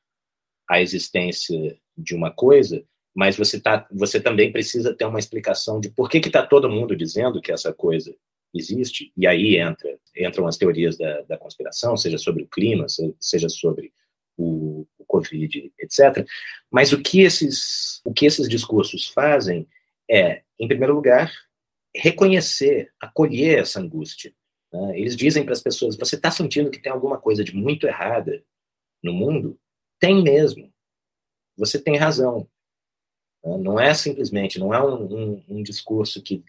a 0.69 0.81
existência 0.81 1.79
de 1.97 2.17
uma 2.17 2.33
coisa, 2.33 2.85
mas 3.15 3.37
você, 3.37 3.61
tá, 3.61 3.87
você 3.93 4.21
também 4.21 4.51
precisa 4.51 4.93
ter 4.93 5.05
uma 5.05 5.21
explicação 5.21 5.81
de 5.81 5.89
por 5.89 6.11
que 6.11 6.19
está 6.19 6.45
todo 6.45 6.69
mundo 6.69 6.97
dizendo 6.97 7.41
que 7.41 7.53
essa 7.53 7.73
coisa 7.73 8.15
existe, 8.55 9.13
e 9.17 9.27
aí 9.27 9.57
entra, 9.57 9.99
entram 10.17 10.47
as 10.47 10.57
teorias 10.57 10.97
da, 10.97 11.23
da 11.23 11.39
conspiração, 11.39 11.97
seja 11.97 12.19
sobre 12.19 12.43
o 12.43 12.49
clima, 12.49 12.87
seja 13.21 13.49
sobre 13.49 13.93
o, 14.37 14.87
o 14.99 15.05
Covid, 15.05 15.73
etc. 15.79 16.27
Mas 16.71 16.93
o 16.93 17.01
que, 17.01 17.21
esses, 17.21 18.01
o 18.05 18.13
que 18.13 18.27
esses 18.27 18.49
discursos 18.49 19.09
fazem 19.09 19.69
é, 20.09 20.43
em 20.59 20.69
primeiro 20.69 20.95
lugar, 20.95 21.33
reconhecer, 21.95 22.93
acolher 23.01 23.61
essa 23.61 23.81
angústia. 23.81 24.33
Né? 24.73 25.01
Eles 25.01 25.17
dizem 25.17 25.45
para 25.45 25.53
as 25.53 25.63
pessoas: 25.63 25.97
você 25.97 26.17
está 26.17 26.31
sentindo 26.31 26.71
que 26.71 26.81
tem 26.81 26.93
alguma 26.93 27.19
coisa 27.19 27.43
de 27.43 27.55
muito 27.55 27.87
errada 27.87 28.43
no 29.03 29.13
mundo? 29.13 29.59
Tem 29.99 30.23
mesmo. 30.23 30.73
Você 31.57 31.81
tem 31.81 31.97
razão. 31.97 32.49
Não 33.45 33.79
é 33.79 33.95
simplesmente, 33.95 34.59
não 34.59 34.75
é 34.75 34.85
um, 34.85 35.05
um, 35.05 35.45
um 35.49 35.63
discurso 35.63 36.21
que 36.21 36.45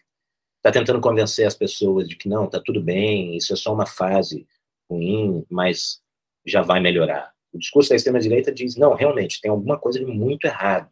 está 0.68 0.80
tentando 0.80 1.02
convencer 1.02 1.48
as 1.48 1.56
pessoas 1.56 2.08
de 2.08 2.16
que 2.16 2.28
não, 2.28 2.46
está 2.46 2.60
tudo 2.60 2.82
bem, 2.82 3.36
isso 3.38 3.54
é 3.54 3.56
só 3.56 3.74
uma 3.74 3.86
fase 3.86 4.48
ruim, 4.90 5.46
mas 5.50 6.02
já 6.46 6.62
vai 6.62 6.80
melhorar. 6.80 7.34
O 7.54 7.58
discurso 7.58 7.90
da 7.90 7.96
extrema-direita 7.96 8.52
diz: 8.52 8.76
não, 8.76 8.94
realmente, 8.94 9.40
tem 9.42 9.50
alguma 9.50 9.78
coisa 9.80 10.00
de 10.00 10.06
muito 10.06 10.46
errado 10.46 10.90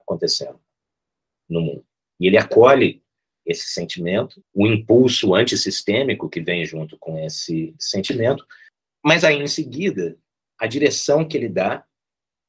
acontecendo 0.00 0.60
no 1.48 1.60
mundo. 1.60 1.84
E 2.20 2.26
ele 2.26 2.36
acolhe 2.36 3.02
esse 3.46 3.68
sentimento, 3.68 4.44
o 4.52 4.66
impulso 4.66 5.34
antissistêmico 5.34 6.28
que 6.28 6.40
vem 6.40 6.66
junto 6.66 6.98
com 6.98 7.18
esse 7.18 7.74
sentimento, 7.78 8.46
mas 9.02 9.24
aí 9.24 9.36
em 9.36 9.46
seguida, 9.46 10.18
a 10.58 10.66
direção 10.66 11.26
que 11.26 11.36
ele 11.36 11.48
dá 11.48 11.84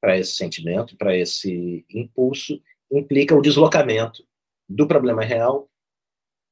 para 0.02 0.17
esse 0.17 0.36
sentimento, 0.36 0.98
para 0.98 1.15
esse 1.15 1.86
impulso, 1.89 2.62
implica 2.91 3.36
o 3.36 3.41
deslocamento 3.41 4.26
do 4.67 4.88
problema 4.88 5.24
real 5.24 5.69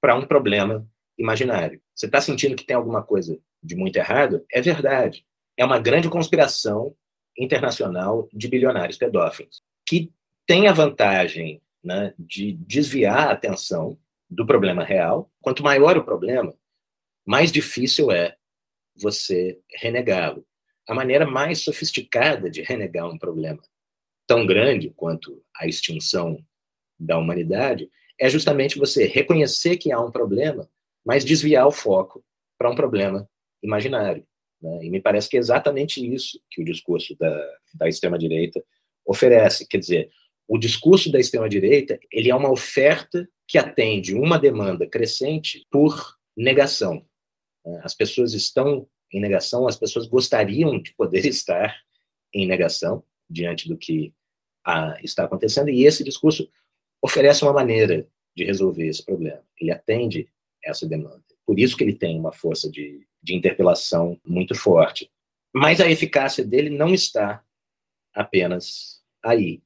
para 0.01 0.15
um 0.15 0.25
problema 0.25 0.87
imaginário. 1.17 1.81
Você 1.95 2.05
está 2.05 2.21
sentindo 2.21 2.55
que 2.55 2.65
tem 2.65 2.75
alguma 2.75 3.03
coisa 3.03 3.37
de 3.61 3.75
muito 3.75 3.97
errado? 3.97 4.45
É 4.51 4.61
verdade. 4.61 5.25
É 5.57 5.65
uma 5.65 5.79
grande 5.79 6.09
conspiração 6.09 6.95
internacional 7.37 8.27
de 8.33 8.47
bilionários 8.47 8.97
pedófilos, 8.97 9.61
que 9.87 10.11
tem 10.45 10.67
a 10.67 10.73
vantagem 10.73 11.61
né, 11.83 12.13
de 12.17 12.53
desviar 12.53 13.27
a 13.27 13.31
atenção 13.31 13.97
do 14.29 14.45
problema 14.45 14.83
real. 14.83 15.31
Quanto 15.41 15.63
maior 15.63 15.97
o 15.97 16.03
problema, 16.03 16.53
mais 17.25 17.51
difícil 17.51 18.11
é 18.11 18.35
você 18.95 19.59
renegá-lo. 19.71 20.45
A 20.87 20.93
maneira 20.93 21.25
mais 21.25 21.63
sofisticada 21.63 22.49
de 22.49 22.61
renegar 22.61 23.07
um 23.07 23.17
problema 23.17 23.61
tão 24.25 24.45
grande 24.45 24.89
quanto 24.95 25.43
a 25.55 25.67
extinção 25.67 26.37
da 26.99 27.17
humanidade 27.17 27.89
é 28.19 28.29
justamente 28.29 28.77
você 28.77 29.05
reconhecer 29.05 29.77
que 29.77 29.91
há 29.91 29.99
um 29.99 30.11
problema, 30.11 30.69
mas 31.05 31.23
desviar 31.23 31.67
o 31.67 31.71
foco 31.71 32.23
para 32.57 32.69
um 32.69 32.75
problema 32.75 33.29
imaginário. 33.61 34.25
Né? 34.61 34.85
E 34.85 34.89
me 34.89 34.99
parece 34.99 35.29
que 35.29 35.37
é 35.37 35.39
exatamente 35.39 36.05
isso 36.05 36.39
que 36.49 36.61
o 36.61 36.65
discurso 36.65 37.15
da, 37.17 37.57
da 37.73 37.87
extrema-direita 37.87 38.63
oferece. 39.05 39.67
Quer 39.67 39.77
dizer, 39.77 40.09
o 40.47 40.57
discurso 40.57 41.11
da 41.11 41.19
extrema-direita 41.19 41.99
ele 42.11 42.29
é 42.29 42.35
uma 42.35 42.51
oferta 42.51 43.27
que 43.47 43.57
atende 43.57 44.15
uma 44.15 44.37
demanda 44.37 44.87
crescente 44.87 45.65
por 45.69 46.17
negação. 46.35 47.05
Né? 47.65 47.79
As 47.83 47.93
pessoas 47.93 48.33
estão 48.33 48.87
em 49.11 49.21
negação, 49.21 49.67
as 49.67 49.77
pessoas 49.77 50.07
gostariam 50.07 50.81
de 50.81 50.93
poder 50.95 51.25
estar 51.27 51.75
em 52.33 52.45
negação 52.45 53.03
diante 53.29 53.67
do 53.67 53.77
que 53.77 54.13
ah, 54.65 54.97
está 55.01 55.23
acontecendo, 55.23 55.69
e 55.69 55.85
esse 55.85 56.03
discurso 56.03 56.49
oferece 57.01 57.43
uma 57.43 57.53
maneira 57.53 58.07
de 58.35 58.43
resolver 58.43 58.87
esse 58.87 59.03
problema. 59.03 59.41
Ele 59.59 59.71
atende 59.71 60.29
essa 60.63 60.87
demanda. 60.87 61.23
Por 61.45 61.59
isso 61.59 61.77
que 61.77 61.83
ele 61.83 61.95
tem 61.95 62.19
uma 62.19 62.31
força 62.31 62.69
de, 62.69 63.07
de 63.23 63.35
interpelação 63.35 64.19
muito 64.25 64.53
forte. 64.53 65.09
Mas 65.53 65.79
a 65.79 65.89
eficácia 65.89 66.43
dele 66.45 66.69
não 66.69 66.93
está 66.93 67.43
apenas 68.13 69.01
aí. 69.23 69.61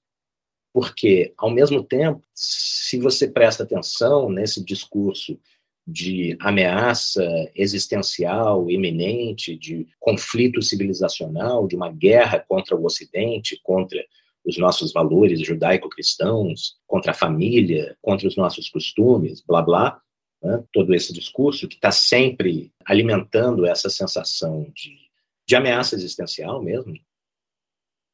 Porque, 0.73 1.33
ao 1.37 1.51
mesmo 1.51 1.83
tempo, 1.83 2.21
se 2.33 2.97
você 2.97 3.27
presta 3.27 3.63
atenção 3.63 4.29
nesse 4.29 4.63
discurso 4.63 5.37
de 5.85 6.37
ameaça 6.39 7.27
existencial 7.55 8.69
iminente, 8.69 9.57
de 9.57 9.87
conflito 9.99 10.61
civilizacional, 10.61 11.67
de 11.67 11.75
uma 11.75 11.91
guerra 11.91 12.39
contra 12.39 12.75
o 12.75 12.85
Ocidente, 12.85 13.59
contra 13.63 14.01
os 14.45 14.57
nossos 14.57 14.91
valores 14.91 15.39
judaico-cristãos, 15.41 16.75
contra 16.87 17.11
a 17.11 17.15
família, 17.15 17.97
contra 18.01 18.27
os 18.27 18.35
nossos 18.35 18.69
costumes, 18.69 19.41
blá 19.41 19.61
blá. 19.61 20.01
Né? 20.41 20.63
Todo 20.73 20.93
esse 20.93 21.13
discurso 21.13 21.67
que 21.67 21.75
está 21.75 21.91
sempre 21.91 22.71
alimentando 22.85 23.65
essa 23.65 23.89
sensação 23.89 24.71
de, 24.75 24.97
de 25.47 25.55
ameaça 25.55 25.95
existencial 25.95 26.61
mesmo. 26.61 26.97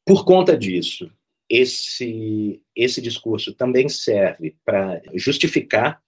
Por 0.05 0.25
conta 0.25 0.57
disso, 0.57 1.11
esse, 1.49 2.61
esse 2.75 3.01
discurso 3.01 3.53
também 3.53 3.87
serve 3.87 4.57
para 4.65 5.01
justificar 5.13 6.01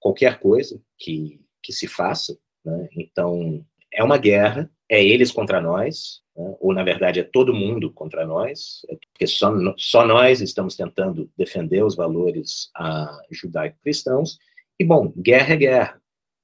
qualquer 0.00 0.38
coisa 0.38 0.80
que, 0.98 1.40
que 1.62 1.72
se 1.72 1.86
faça. 1.86 2.38
Né? 2.64 2.88
Então, 2.96 3.64
é 3.92 4.02
uma 4.02 4.18
guerra, 4.18 4.70
é 4.88 5.04
eles 5.04 5.30
contra 5.30 5.60
nós, 5.60 6.22
né? 6.36 6.56
ou 6.60 6.72
na 6.72 6.82
verdade 6.82 7.20
é 7.20 7.24
todo 7.24 7.54
mundo 7.54 7.90
contra 7.92 8.26
nós, 8.26 8.82
é 8.88 8.96
porque 8.96 9.26
só, 9.26 9.50
só 9.76 10.06
nós 10.06 10.40
estamos 10.40 10.76
tentando 10.76 11.30
defender 11.36 11.84
os 11.84 11.96
valores 11.96 12.70
ah, 12.76 13.20
judaico-cristãos. 13.30 14.38
E, 14.78 14.84
bom, 14.84 15.12
guerra 15.16 15.54
é 15.54 15.56
guerra. 15.56 16.02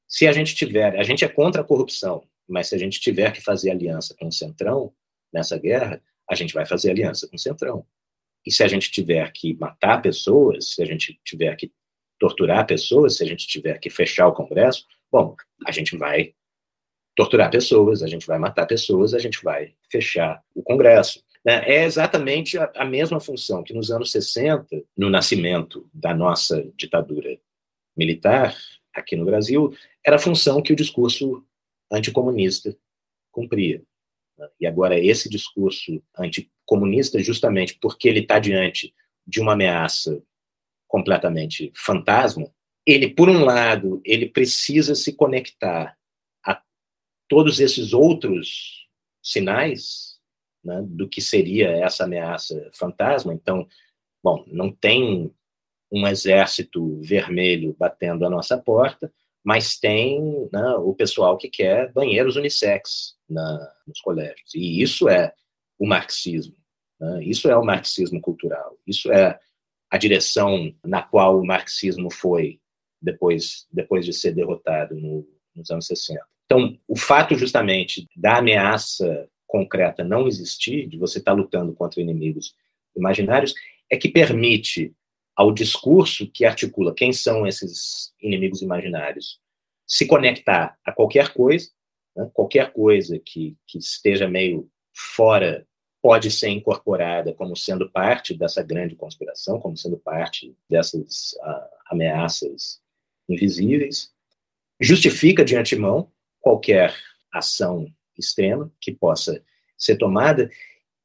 Se 0.09 0.27
a 0.27 0.33
gente 0.33 0.55
tiver, 0.55 0.99
a 0.99 1.03
gente 1.03 1.25
é 1.25 1.29
contra 1.29 1.63
a 1.63 1.65
corrupção, 1.65 2.25
mas 2.49 2.69
se 2.69 2.75
a 2.75 2.79
gente 2.79 3.01
tiver 3.01 3.31
que 3.33 3.41
fazer 3.41 3.71
aliança 3.71 4.15
com 4.19 4.29
o 4.29 4.33
Centrão 4.33 4.93
nessa 5.33 5.59
guerra, 5.59 6.03
a 6.29 6.35
gente 6.35 6.55
vai 6.55 6.67
fazer 6.67 6.91
aliança 6.91 7.29
com 7.29 7.37
o 7.37 7.39
Centrão. 7.39 7.87
E 8.45 8.53
se 8.53 8.63
a 8.63 8.69
gente 8.69 8.91
tiver 8.91 9.31
que 9.33 9.55
matar 9.55 10.03
pessoas, 10.03 10.71
se 10.71 10.83
a 10.83 10.87
gente 10.87 11.19
tiver 11.25 11.55
que 11.57 11.73
torturar 12.19 12.67
pessoas, 12.67 13.17
se 13.17 13.23
a 13.25 13.27
gente 13.27 13.47
tiver 13.47 13.79
que 13.79 13.91
fechar 13.91 14.29
o 14.29 14.33
Congresso, 14.33 14.87
bom, 15.11 15.37
a 15.67 15.73
gente 15.73 15.97
vai 15.97 16.35
torturar 17.15 17.51
pessoas, 17.51 18.03
a 18.03 18.07
gente 18.07 18.27
vai 18.27 18.39
matar 18.39 18.67
pessoas, 18.67 19.15
a 19.15 19.19
gente 19.19 19.43
vai 19.43 19.75
fechar 19.91 20.43
o 20.55 20.63
Congresso. 20.63 21.23
Né? 21.45 21.63
É 21.67 21.85
exatamente 21.85 22.59
a, 22.59 22.85
mesma 22.85 23.21
função 23.21 23.63
que 23.63 23.75
nos 23.75 23.91
anos 23.91 24.11
60, 24.13 24.83
no 24.97 25.11
nascimento 25.11 25.89
da 25.93 26.15
nossa 26.15 26.65
ditadura 26.77 27.39
militar 27.97 28.57
aqui 28.95 29.17
no 29.17 29.25
Brasil, 29.25 29.75
era 30.05 30.17
a 30.17 30.21
função 30.21 30.63
que 30.63 30.73
o 30.73 30.77
discurso 30.77 31.45
anticomunista 31.91 32.77
cumpria. 33.31 33.83
E 34.61 34.67
agora, 34.67 34.99
esse 34.99 35.29
discurso 35.29 36.03
anticomunista, 36.19 37.23
justamente 37.23 37.79
porque 37.81 38.09
ele 38.09 38.21
está 38.21 38.39
diante 38.39 38.95
de 39.27 39.41
uma 39.41 39.53
ameaça 39.53 40.23
completamente 40.89 41.73
fantasma, 41.77 42.51
ele, 42.85 43.09
por 43.09 43.29
um 43.29 43.45
lado, 43.45 44.01
ele 44.05 44.27
precisa 44.27 44.95
se 44.95 45.13
conectar 45.13 45.97
todos 47.33 47.61
esses 47.61 47.95
outros 47.95 48.87
sinais 49.23 50.19
né, 50.63 50.85
do 50.85 51.09
que 51.09 51.23
seria 51.23 51.71
essa 51.71 52.05
ameaça 52.05 52.69
fantasma. 52.75 53.33
Então, 53.33 53.67
bom, 54.23 54.45
não 54.49 54.71
tem 54.71 55.33
um 55.91 56.07
exército 56.07 57.01
vermelho 57.01 57.75
batendo 57.79 58.27
a 58.27 58.29
nossa 58.29 58.59
porta, 58.59 59.11
mas 59.43 59.79
tem 59.79 60.47
né, 60.53 60.75
o 60.81 60.93
pessoal 60.93 61.39
que 61.39 61.49
quer 61.49 61.91
banheiros 61.91 62.37
unissex 62.37 63.17
na, 63.27 63.73
nos 63.87 63.99
colégios. 64.03 64.55
E 64.55 64.83
isso 64.83 65.09
é 65.09 65.33
o 65.79 65.87
marxismo. 65.87 66.55
Né? 67.01 67.25
Isso 67.25 67.49
é 67.49 67.57
o 67.57 67.65
marxismo 67.65 68.21
cultural. 68.21 68.77
Isso 68.87 69.11
é 69.11 69.41
a 69.91 69.97
direção 69.97 70.71
na 70.85 71.01
qual 71.01 71.41
o 71.41 71.47
marxismo 71.47 72.13
foi 72.13 72.61
depois, 73.01 73.67
depois 73.73 74.05
de 74.05 74.13
ser 74.13 74.35
derrotado 74.35 74.95
no, 74.95 75.27
nos 75.57 75.71
anos 75.71 75.87
60. 75.87 76.23
Então, 76.53 76.79
o 76.87 76.95
fato 76.95 77.35
justamente 77.35 78.07
da 78.15 78.37
ameaça 78.37 79.27
concreta 79.47 80.05
não 80.05 80.29
existir, 80.29 80.87
de 80.87 80.99
você 80.99 81.19
estar 81.19 81.33
lutando 81.33 81.73
contra 81.73 81.99
inimigos 81.99 82.55
imaginários, 82.95 83.55
é 83.91 83.97
que 83.97 84.07
permite 84.07 84.95
ao 85.35 85.51
discurso 85.51 86.31
que 86.31 86.45
articula 86.45 86.95
quem 86.95 87.11
são 87.11 87.47
esses 87.47 88.13
inimigos 88.21 88.61
imaginários 88.61 89.41
se 89.87 90.07
conectar 90.07 90.77
a 90.85 90.93
qualquer 90.93 91.33
coisa, 91.33 91.71
né? 92.15 92.31
qualquer 92.35 92.71
coisa 92.71 93.19
que, 93.19 93.57
que 93.67 93.79
esteja 93.79 94.29
meio 94.29 94.69
fora 94.95 95.67
pode 96.03 96.31
ser 96.31 96.51
incorporada 96.51 97.33
como 97.33 97.57
sendo 97.57 97.91
parte 97.91 98.37
dessa 98.37 98.63
grande 98.63 98.95
conspiração, 98.95 99.59
como 99.59 99.75
sendo 99.75 99.97
parte 99.97 100.55
dessas 100.69 101.33
uh, 101.33 101.77
ameaças 101.87 102.79
invisíveis, 103.27 104.13
justifica 104.79 105.43
de 105.43 105.57
antemão 105.57 106.12
qualquer 106.43 106.95
ação 107.33 107.87
extrema 108.19 108.71
que 108.79 108.93
possa 108.93 109.43
ser 109.79 109.97
tomada 109.97 110.51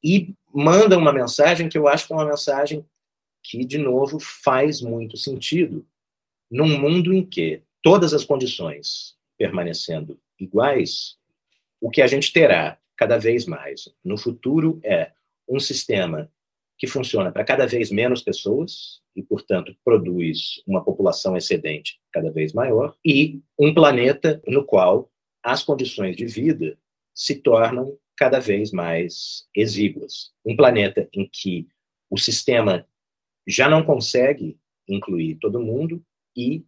e 0.04 0.34
manda 0.52 0.98
uma 0.98 1.12
mensagem 1.12 1.68
que 1.68 1.78
eu 1.78 1.88
acho 1.88 2.06
que 2.06 2.12
é 2.12 2.16
uma 2.16 2.26
mensagem 2.26 2.84
que, 3.42 3.64
de 3.64 3.78
novo, 3.78 4.18
faz 4.20 4.82
muito 4.82 5.16
sentido 5.16 5.86
num 6.50 6.78
mundo 6.78 7.12
em 7.14 7.24
que 7.24 7.62
todas 7.82 8.12
as 8.12 8.24
condições 8.24 9.16
permanecendo 9.38 10.20
iguais, 10.38 11.16
o 11.80 11.90
que 11.90 12.02
a 12.02 12.06
gente 12.06 12.32
terá 12.32 12.78
cada 12.96 13.16
vez 13.16 13.46
mais 13.46 13.88
no 14.04 14.18
futuro 14.18 14.80
é 14.82 15.12
um 15.48 15.60
sistema 15.60 16.30
que 16.76 16.86
funciona 16.86 17.32
para 17.32 17.44
cada 17.44 17.66
vez 17.66 17.90
menos 17.90 18.22
pessoas 18.22 19.00
e, 19.14 19.22
portanto, 19.22 19.76
produz 19.84 20.62
uma 20.66 20.82
população 20.82 21.36
excedente 21.36 22.00
cada 22.12 22.30
vez 22.30 22.52
maior, 22.52 22.94
e 23.04 23.40
um 23.58 23.74
planeta 23.74 24.40
no 24.46 24.64
qual 24.64 25.10
as 25.50 25.62
condições 25.62 26.16
de 26.16 26.26
vida 26.26 26.78
se 27.14 27.36
tornam 27.36 27.98
cada 28.16 28.38
vez 28.38 28.70
mais 28.70 29.46
exíguas. 29.54 30.32
Um 30.44 30.56
planeta 30.56 31.08
em 31.12 31.28
que 31.28 31.66
o 32.10 32.18
sistema 32.18 32.86
já 33.46 33.68
não 33.68 33.82
consegue 33.82 34.58
incluir 34.88 35.36
todo 35.36 35.60
mundo 35.60 36.04
e 36.36 36.64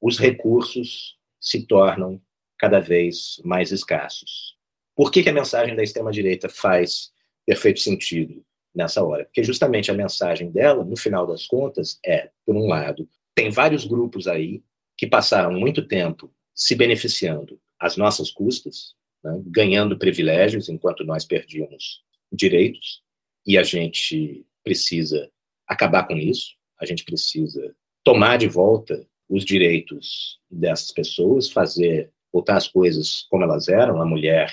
os 0.00 0.18
recursos 0.18 1.18
se 1.40 1.66
tornam 1.66 2.20
cada 2.58 2.80
vez 2.80 3.40
mais 3.44 3.70
escassos. 3.70 4.56
Por 4.94 5.10
que, 5.10 5.22
que 5.22 5.28
a 5.28 5.34
mensagem 5.34 5.76
da 5.76 5.82
extrema-direita 5.82 6.48
faz 6.48 7.12
perfeito 7.44 7.80
sentido? 7.80 8.44
nessa 8.76 9.02
hora. 9.02 9.24
Porque 9.24 9.42
justamente 9.42 9.90
a 9.90 9.94
mensagem 9.94 10.50
dela, 10.50 10.84
no 10.84 10.96
final 10.96 11.26
das 11.26 11.46
contas, 11.46 11.98
é, 12.04 12.30
por 12.44 12.54
um 12.54 12.66
lado, 12.66 13.08
tem 13.34 13.50
vários 13.50 13.86
grupos 13.86 14.28
aí 14.28 14.62
que 14.98 15.06
passaram 15.06 15.52
muito 15.52 15.88
tempo 15.88 16.30
se 16.54 16.74
beneficiando 16.74 17.58
às 17.80 17.96
nossas 17.96 18.30
custas, 18.30 18.94
né, 19.22 19.40
ganhando 19.46 19.98
privilégios 19.98 20.68
enquanto 20.68 21.04
nós 21.04 21.24
perdíamos 21.24 22.02
direitos, 22.32 23.02
e 23.46 23.56
a 23.56 23.62
gente 23.62 24.44
precisa 24.64 25.30
acabar 25.66 26.06
com 26.06 26.16
isso, 26.16 26.54
a 26.80 26.84
gente 26.84 27.04
precisa 27.04 27.74
tomar 28.04 28.36
de 28.36 28.48
volta 28.48 29.06
os 29.28 29.44
direitos 29.44 30.38
dessas 30.50 30.90
pessoas, 30.92 31.50
fazer 31.50 32.10
voltar 32.32 32.56
as 32.56 32.68
coisas 32.68 33.26
como 33.30 33.44
elas 33.44 33.68
eram, 33.68 34.00
a 34.00 34.04
mulher 34.04 34.52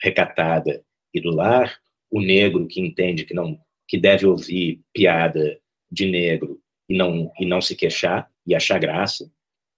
recatada 0.00 0.84
e 1.14 1.20
do 1.20 1.30
lar, 1.30 1.80
o 2.10 2.20
negro 2.20 2.66
que 2.66 2.80
entende 2.80 3.24
que 3.24 3.34
não 3.34 3.58
que 3.88 3.98
deve 3.98 4.26
ouvir 4.26 4.80
piada 4.92 5.58
de 5.90 6.06
negro 6.06 6.60
e 6.88 6.96
não 6.96 7.30
e 7.38 7.46
não 7.46 7.60
se 7.60 7.74
queixar 7.74 8.30
e 8.46 8.54
achar 8.54 8.78
graça. 8.78 9.30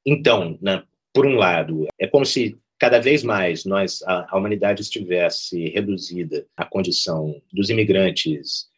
Então, 0.05 0.59
né, 0.61 0.83
por 1.13 1.27
um 1.27 1.37
lado, 1.37 1.87
é 1.99 2.07
como 2.07 2.27
se 2.27 2.57
cada 2.79 3.01
vez 3.01 3.23
mais 3.23 3.65
nós 3.65 4.03
a, 4.03 4.27
a 4.31 4.37
humanidade 4.37 4.83
estivesse 4.83 5.69
reduzida 5.71 6.47
à 6.57 6.65
condição 6.65 7.41
dos 7.53 7.71
imigrantes 7.71 8.69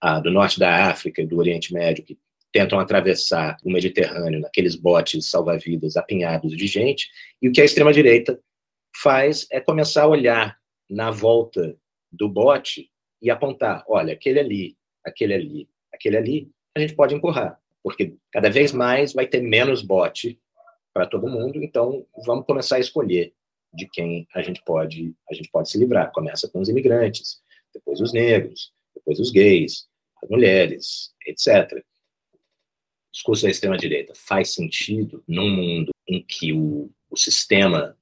ah, 0.00 0.20
do 0.20 0.30
norte 0.30 0.58
da 0.58 0.88
África 0.90 1.22
e 1.22 1.26
do 1.26 1.38
Oriente 1.38 1.72
Médio 1.72 2.04
que 2.04 2.18
tentam 2.52 2.78
atravessar 2.78 3.56
o 3.64 3.72
Mediterrâneo 3.72 4.40
naqueles 4.40 4.76
botes 4.76 5.30
salva-vidas 5.30 5.96
apinhados 5.96 6.54
de 6.54 6.66
gente, 6.66 7.08
e 7.40 7.48
o 7.48 7.52
que 7.52 7.62
a 7.62 7.64
extrema 7.64 7.92
direita 7.92 8.38
faz 8.94 9.46
é 9.50 9.58
começar 9.58 10.02
a 10.02 10.08
olhar 10.08 10.58
na 10.88 11.10
volta 11.10 11.74
do 12.10 12.28
bote 12.28 12.90
e 13.22 13.30
apontar, 13.30 13.82
olha, 13.88 14.12
aquele 14.12 14.38
ali, 14.38 14.76
aquele 15.02 15.32
ali, 15.32 15.68
aquele 15.92 16.16
ali, 16.18 16.50
a 16.76 16.80
gente 16.80 16.94
pode 16.94 17.14
empurrar, 17.14 17.58
porque 17.82 18.14
cada 18.30 18.50
vez 18.50 18.72
mais 18.72 19.14
vai 19.14 19.26
ter 19.26 19.40
menos 19.40 19.80
bote 19.80 20.38
para 20.92 21.06
todo 21.06 21.28
mundo, 21.28 21.62
então 21.62 22.06
vamos 22.26 22.44
começar 22.44 22.76
a 22.76 22.80
escolher 22.80 23.32
de 23.74 23.88
quem 23.88 24.26
a 24.34 24.42
gente 24.42 24.62
pode 24.64 25.14
a 25.30 25.34
gente 25.34 25.48
pode 25.50 25.70
se 25.70 25.78
livrar. 25.78 26.12
Começa 26.12 26.48
com 26.48 26.60
os 26.60 26.68
imigrantes, 26.68 27.40
depois 27.72 28.00
os 28.00 28.12
negros, 28.12 28.72
depois 28.94 29.18
os 29.18 29.30
gays, 29.30 29.86
as 30.22 30.28
mulheres, 30.28 31.12
etc. 31.26 31.72
O 31.72 33.12
discurso 33.12 33.42
da 33.44 33.50
extrema-direita 33.50 34.12
faz 34.14 34.54
sentido 34.54 35.22
num 35.26 35.50
mundo 35.50 35.92
em 36.06 36.22
que 36.22 36.52
o, 36.52 36.90
o 37.10 37.16
sistema 37.16 37.96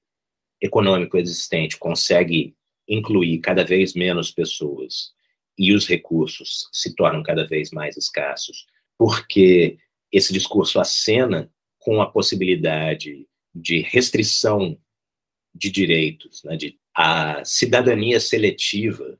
econômico 0.61 1.17
existente 1.17 1.79
consegue 1.79 2.55
incluir 2.89 3.39
cada 3.39 3.65
vez 3.65 3.95
menos 3.95 4.31
pessoas 4.31 5.13
e 5.57 5.73
os 5.73 5.87
recursos 5.87 6.69
se 6.73 6.95
tornam 6.95 7.23
cada 7.23 7.47
vez 7.47 7.71
mais 7.71 7.97
escassos, 7.97 8.67
porque 8.99 9.79
esse 10.11 10.33
discurso 10.33 10.81
acena 10.81 11.53
com 11.79 12.01
a 12.01 12.11
possibilidade 12.11 13.27
de 13.55 13.81
restrição 13.81 14.79
de 15.55 15.71
direitos, 15.71 16.43
né, 16.45 16.57
de 16.57 16.79
a 16.95 17.45
cidadania 17.45 18.21
seletiva 18.21 19.19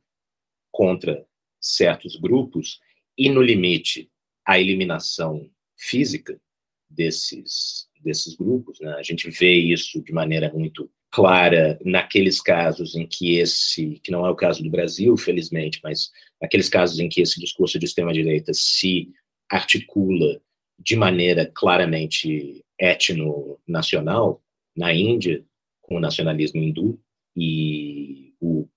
contra 0.71 1.27
certos 1.61 2.17
grupos, 2.17 2.81
e, 3.17 3.29
no 3.29 3.43
limite, 3.43 4.11
a 4.47 4.59
eliminação 4.59 5.51
física 5.77 6.41
desses, 6.89 7.89
desses 8.03 8.35
grupos. 8.35 8.81
Né? 8.81 8.93
A 8.95 9.03
gente 9.03 9.29
vê 9.31 9.53
isso 9.53 10.03
de 10.03 10.13
maneira 10.13 10.53
muito 10.53 10.91
clara 11.11 11.79
naqueles 11.85 12.41
casos 12.41 12.95
em 12.95 13.07
que 13.07 13.37
esse, 13.37 14.01
que 14.03 14.11
não 14.11 14.25
é 14.25 14.31
o 14.31 14.37
caso 14.37 14.63
do 14.63 14.71
Brasil, 14.71 15.17
felizmente, 15.17 15.81
mas 15.83 16.11
naqueles 16.41 16.69
casos 16.69 16.99
em 16.99 17.09
que 17.09 17.21
esse 17.21 17.39
discurso 17.41 17.79
de 17.79 17.85
extrema-direita 17.85 18.53
se 18.55 19.11
articula 19.51 20.41
de 20.79 20.97
maneira 20.97 21.51
claramente 21.55 22.65
etno-nacional, 22.79 24.43
na 24.75 24.95
Índia, 24.95 25.45
com 25.91 25.97
o 25.97 26.01
nacionalismo 26.01 26.63
hindu, 26.63 27.03
e 27.37 28.33
o, 28.41 28.69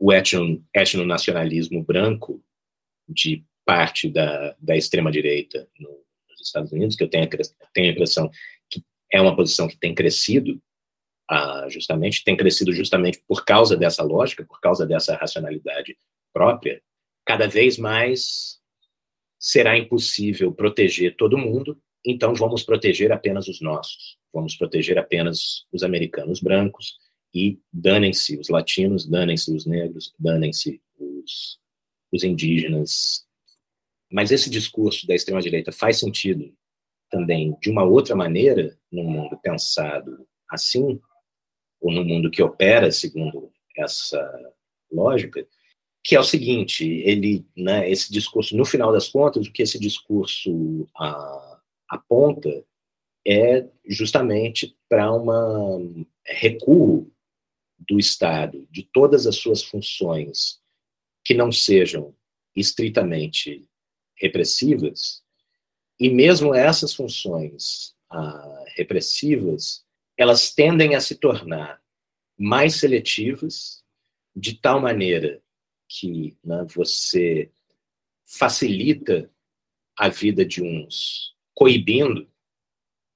o 0.00 0.12
etno-nacionalismo 0.12 1.84
branco 1.84 2.42
de 3.08 3.44
parte 3.64 4.10
da, 4.10 4.56
da 4.58 4.76
extrema-direita 4.76 5.68
no, 5.78 5.88
nos 6.28 6.40
Estados 6.40 6.72
Unidos, 6.72 6.96
que 6.96 7.04
eu 7.04 7.08
tenho, 7.08 7.28
tenho 7.72 7.88
a 7.88 7.92
impressão 7.92 8.28
que 8.68 8.84
é 9.12 9.20
uma 9.20 9.36
posição 9.36 9.68
que 9.68 9.78
tem 9.78 9.94
crescido 9.94 10.60
ah, 11.30 11.66
justamente, 11.68 12.24
tem 12.24 12.36
crescido 12.36 12.72
justamente 12.72 13.22
por 13.28 13.44
causa 13.44 13.76
dessa 13.76 14.02
lógica, 14.02 14.44
por 14.44 14.60
causa 14.60 14.84
dessa 14.84 15.14
racionalidade 15.14 15.96
própria, 16.32 16.82
cada 17.24 17.46
vez 17.46 17.78
mais 17.78 18.58
será 19.38 19.78
impossível 19.78 20.52
proteger 20.52 21.14
todo 21.16 21.38
mundo, 21.38 21.80
então 22.04 22.34
vamos 22.34 22.64
proteger 22.64 23.12
apenas 23.12 23.46
os 23.46 23.60
nossos, 23.60 24.18
vamos 24.36 24.54
proteger 24.54 24.98
apenas 24.98 25.66
os 25.72 25.82
americanos 25.82 26.40
brancos 26.40 26.98
e 27.34 27.58
danem-se 27.72 28.38
os 28.38 28.50
latinos, 28.50 29.08
danem-se 29.08 29.50
os 29.50 29.64
negros, 29.64 30.12
danem-se 30.18 30.80
os, 30.98 31.58
os 32.12 32.22
indígenas. 32.22 33.26
Mas 34.12 34.30
esse 34.30 34.50
discurso 34.50 35.06
da 35.06 35.14
extrema-direita 35.14 35.72
faz 35.72 35.98
sentido 35.98 36.54
também 37.10 37.56
de 37.62 37.70
uma 37.70 37.82
outra 37.82 38.14
maneira, 38.14 38.78
num 38.92 39.04
mundo 39.04 39.38
pensado 39.42 40.26
assim, 40.50 41.00
ou 41.80 41.90
no 41.90 42.04
mundo 42.04 42.30
que 42.30 42.42
opera 42.42 42.92
segundo 42.92 43.50
essa 43.76 44.22
lógica, 44.92 45.46
que 46.04 46.14
é 46.14 46.20
o 46.20 46.24
seguinte, 46.24 46.84
ele, 46.84 47.44
né, 47.56 47.90
esse 47.90 48.12
discurso, 48.12 48.56
no 48.56 48.64
final 48.64 48.92
das 48.92 49.08
contas, 49.08 49.46
o 49.46 49.52
que 49.52 49.62
esse 49.62 49.78
discurso 49.78 50.86
a, 50.96 51.60
aponta 51.88 52.64
é 53.26 53.66
justamente 53.84 54.76
para 54.88 55.12
um 55.12 56.06
recuo 56.24 57.10
do 57.78 57.98
Estado, 57.98 58.66
de 58.70 58.84
todas 58.84 59.26
as 59.26 59.36
suas 59.36 59.62
funções 59.62 60.60
que 61.24 61.34
não 61.34 61.50
sejam 61.50 62.14
estritamente 62.54 63.68
repressivas, 64.14 65.22
e 65.98 66.08
mesmo 66.08 66.54
essas 66.54 66.94
funções 66.94 67.94
ah, 68.08 68.64
repressivas 68.76 69.84
elas 70.16 70.54
tendem 70.54 70.94
a 70.94 71.00
se 71.00 71.16
tornar 71.16 71.82
mais 72.38 72.76
seletivas, 72.76 73.84
de 74.34 74.54
tal 74.54 74.80
maneira 74.80 75.42
que 75.88 76.36
né, 76.42 76.64
você 76.74 77.50
facilita 78.26 79.30
a 79.96 80.08
vida 80.08 80.44
de 80.44 80.62
uns, 80.62 81.34
coibindo 81.54 82.28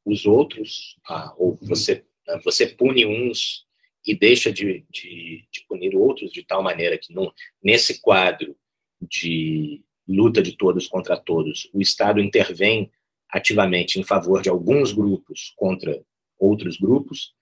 os 0.04 0.26
outros, 0.26 0.96
ah, 1.08 1.34
ou 1.36 1.58
você, 1.62 2.04
né, 2.26 2.40
você 2.44 2.66
pune 2.66 3.06
uns 3.06 3.66
e 4.06 4.14
deixa 4.14 4.50
de, 4.50 4.84
de, 4.90 5.44
de, 5.50 5.66
punir 5.68 5.94
outros 5.94 6.32
de 6.32 6.42
tal 6.42 6.62
maneira 6.62 6.96
que 6.96 7.12
não, 7.12 7.32
nesse 7.62 8.00
quadro 8.00 8.56
de 9.00 9.82
luta 10.08 10.42
de 10.42 10.56
todos 10.56 10.88
contra 10.88 11.16
todos, 11.16 11.70
o 11.72 11.80
Estado 11.80 12.20
intervém 12.20 12.90
ativamente 13.28 14.00
em 14.00 14.02
favor 14.02 14.42
de 14.42 14.48
alguns 14.48 14.92
grupos 14.92 15.52
contra 15.56 16.02
outros 16.38 16.78
grupos, 16.78 17.34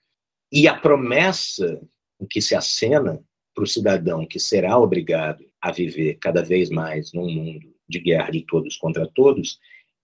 e 0.51 0.67
a 0.67 0.75
promessa 0.75 1.81
que 2.29 2.41
se 2.41 2.53
acena 2.53 3.23
para 3.55 3.63
o 3.63 3.67
cidadão 3.67 4.25
que 4.25 4.39
será 4.39 4.77
obrigado 4.77 5.45
a 5.61 5.71
viver 5.71 6.15
cada 6.15 6.43
vez 6.43 6.69
mais 6.69 7.13
num 7.13 7.29
mundo 7.29 7.73
de 7.87 7.99
guerra 7.99 8.29
de 8.29 8.41
todos 8.41 8.77
contra 8.77 9.07
todos 9.07 9.59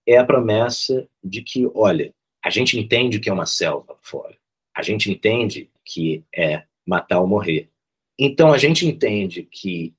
é 0.06 0.16
a 0.16 0.24
promessa 0.24 1.08
de 1.22 1.42
que, 1.42 1.68
olha, 1.74 2.14
a 2.46 2.50
gente 2.50 2.78
entende 2.78 3.18
que 3.18 3.28
é 3.28 3.32
uma 3.32 3.44
selva 3.44 3.98
fora, 4.00 4.38
a 4.72 4.80
gente 4.80 5.10
entende 5.10 5.68
que 5.84 6.24
é 6.32 6.62
matar 6.86 7.18
ou 7.18 7.26
morrer. 7.26 7.68
Então 8.16 8.52
a 8.52 8.58
gente 8.58 8.86
entende 8.86 9.42
que 9.42 9.92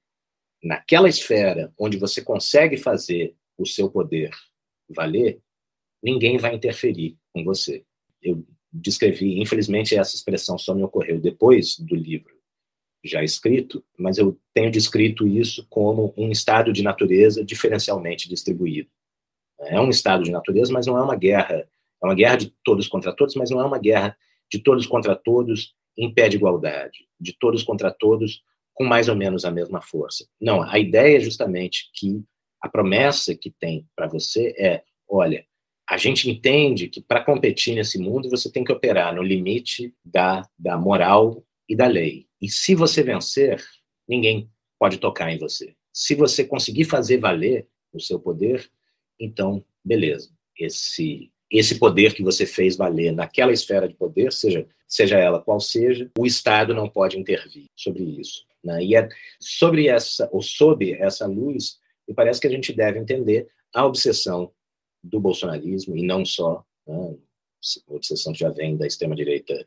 naquela 0.64 1.10
esfera 1.10 1.74
onde 1.78 1.98
você 1.98 2.22
consegue 2.22 2.78
fazer 2.78 3.36
o 3.58 3.66
seu 3.66 3.90
poder 3.90 4.32
valer, 4.90 5.42
ninguém 6.02 6.38
vai 6.38 6.56
interferir 6.56 7.18
com 7.34 7.44
você. 7.44 7.84
Eu 8.22 8.42
descrevi, 8.72 9.42
infelizmente 9.42 9.98
essa 9.98 10.16
expressão 10.16 10.58
só 10.58 10.74
me 10.74 10.84
ocorreu 10.84 11.20
depois 11.20 11.78
do 11.78 11.96
livro 11.96 12.34
já 13.04 13.22
escrito, 13.22 13.84
mas 13.98 14.18
eu 14.18 14.40
tenho 14.54 14.72
descrito 14.72 15.28
isso 15.28 15.68
como 15.70 16.14
um 16.16 16.32
estado 16.32 16.72
de 16.72 16.82
natureza 16.82 17.44
diferencialmente 17.44 18.30
distribuído. 18.30 18.90
É 19.60 19.82
um 19.82 19.90
estado 19.90 20.24
de 20.24 20.32
natureza, 20.32 20.72
mas 20.72 20.88
não 20.88 20.98
é 20.98 21.02
uma 21.02 21.16
guerra, 21.18 21.68
é 22.02 22.06
uma 22.06 22.16
guerra 22.16 22.38
de 22.38 22.54
todos 22.64 22.88
contra 22.88 23.14
todos, 23.14 23.36
mas 23.36 23.50
não 23.50 23.60
é 23.60 23.66
uma 23.66 23.80
guerra 23.80 24.18
de 24.52 24.60
todos 24.60 24.86
contra 24.86 25.16
todos 25.16 25.76
em 25.98 26.14
pé 26.14 26.30
de 26.30 26.38
igualdade, 26.38 27.08
de 27.20 27.34
todos 27.38 27.64
contra 27.64 27.92
todos 27.92 28.44
com 28.74 28.84
mais 28.84 29.10
ou 29.10 29.16
menos 29.16 29.44
a 29.44 29.52
mesma 29.52 29.82
força. 29.82 30.28
Não, 30.40 30.62
a 30.62 30.78
ideia 30.78 31.18
é 31.18 31.20
justamente 31.20 31.90
que 31.94 32.24
a 32.62 32.70
promessa 32.70 33.36
que 33.36 33.50
tem 33.50 33.88
para 33.96 34.08
você 34.08 34.54
é, 34.58 34.84
olha, 35.08 35.46
a 35.90 35.98
gente 35.98 36.30
entende 36.30 36.88
que 36.88 37.02
para 37.02 37.24
competir 37.24 37.74
nesse 37.74 37.98
mundo 37.98 38.30
você 38.30 38.52
tem 38.52 38.64
que 38.64 38.72
operar 38.72 39.16
no 39.16 39.24
limite 39.24 39.94
da, 40.06 40.48
da 40.60 40.78
moral 40.78 41.44
e 41.68 41.76
da 41.76 41.88
lei. 41.88 42.28
E 42.42 42.50
se 42.50 42.76
você 42.76 43.02
vencer, 43.02 43.64
ninguém 44.08 44.50
pode 44.78 44.98
tocar 44.98 45.32
em 45.32 45.40
você. 45.40 45.76
Se 45.94 46.14
você 46.14 46.44
conseguir 46.44 46.84
fazer 46.84 47.18
valer 47.18 47.68
o 47.92 48.00
seu 48.00 48.20
poder, 48.20 48.70
então, 49.20 49.66
beleza. 49.84 50.30
Esse 50.60 51.32
esse 51.52 51.80
poder 51.80 52.14
que 52.14 52.24
você 52.24 52.46
fez 52.46 52.76
valer 52.76 53.12
naquela 53.12 53.54
esfera 53.54 53.88
de 53.88 53.96
poder, 53.96 54.34
seja, 54.34 54.68
seja 54.86 55.18
ela 55.18 55.42
qual 55.42 55.60
seja, 55.60 56.12
o 56.18 56.26
Estado 56.26 56.74
não 56.74 56.90
pode 56.90 57.18
intervir 57.18 57.68
sobre 57.76 58.04
isso. 58.04 58.46
Né? 58.64 58.84
E 58.84 58.96
é 58.96 59.08
sobre 59.40 59.88
essa, 59.88 60.30
ou 60.32 60.42
sob 60.42 60.94
essa 60.94 61.26
luz, 61.26 61.80
me 62.08 62.14
parece 62.14 62.40
que 62.42 62.48
a 62.48 62.52
gente 62.52 62.74
deve 62.74 63.00
entender 63.00 63.48
a 63.74 63.86
obsessão 63.86 64.52
do 65.04 65.20
bolsonarismo, 65.20 65.96
e 65.96 66.02
não 66.02 66.26
só, 66.26 66.66
né, 66.86 67.16
a 67.88 67.94
obsessão 67.94 68.34
que 68.34 68.40
já 68.40 68.50
vem 68.50 68.76
da 68.76 68.88
extrema-direita 68.88 69.66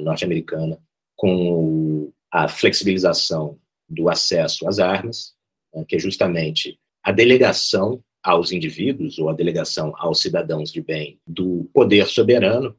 norte-americana, 0.00 0.78
com 1.16 2.12
a 2.30 2.48
flexibilização 2.48 3.58
do 3.88 4.08
acesso 4.08 4.68
às 4.68 4.78
armas, 4.78 5.34
né, 5.72 5.84
que 5.88 5.96
é 5.96 5.98
justamente 5.98 6.78
a 7.02 7.10
delegação 7.10 8.02
aos 8.24 8.50
indivíduos, 8.50 9.18
ou 9.18 9.28
a 9.28 9.34
delegação 9.34 9.92
aos 9.98 10.22
cidadãos 10.22 10.72
de 10.72 10.80
bem, 10.80 11.20
do 11.26 11.68
poder 11.74 12.06
soberano 12.06 12.74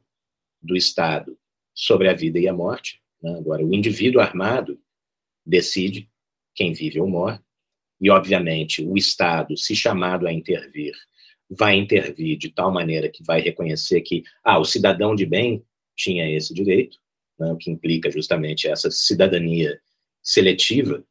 do 0.60 0.76
Estado 0.76 1.38
sobre 1.72 2.08
a 2.08 2.12
vida 2.12 2.40
e 2.40 2.48
a 2.48 2.52
morte. 2.52 3.00
Né? 3.22 3.32
Agora, 3.38 3.64
o 3.64 3.72
indivíduo 3.72 4.20
armado 4.20 4.76
decide 5.44 6.10
quem 6.52 6.72
vive 6.72 6.98
ou 6.98 7.08
morre, 7.08 7.38
e, 8.00 8.10
obviamente, 8.10 8.84
o 8.84 8.96
Estado, 8.96 9.56
se 9.56 9.74
chamado 9.74 10.26
a 10.26 10.32
intervir, 10.32 10.92
vai 11.48 11.76
intervir 11.76 12.36
de 12.36 12.50
tal 12.50 12.72
maneira 12.72 13.08
que 13.08 13.22
vai 13.22 13.40
reconhecer 13.40 14.00
que 14.00 14.24
ah, 14.42 14.58
o 14.58 14.64
cidadão 14.64 15.14
de 15.14 15.24
bem 15.24 15.64
tinha 15.94 16.28
esse 16.28 16.52
direito, 16.52 16.98
né, 17.38 17.52
o 17.52 17.56
que 17.56 17.70
implica 17.70 18.10
justamente 18.10 18.66
essa 18.66 18.90
cidadania 18.90 19.80
seletiva, 20.22 21.04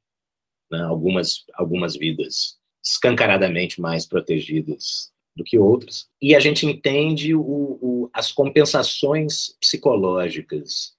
né, 0.69 0.81
algumas, 0.81 1.45
algumas 1.53 1.95
vidas 1.95 2.59
escancaradamente 2.85 3.81
mais 3.81 4.05
protegidas 4.05 5.11
do 5.35 5.43
que 5.43 5.57
outras, 5.57 6.07
e 6.21 6.33
a 6.33 6.39
gente 6.39 6.65
entende 6.65 7.35
o, 7.35 7.41
o, 7.41 8.09
as 8.13 8.31
compensações 8.31 9.55
psicológicas 9.59 10.95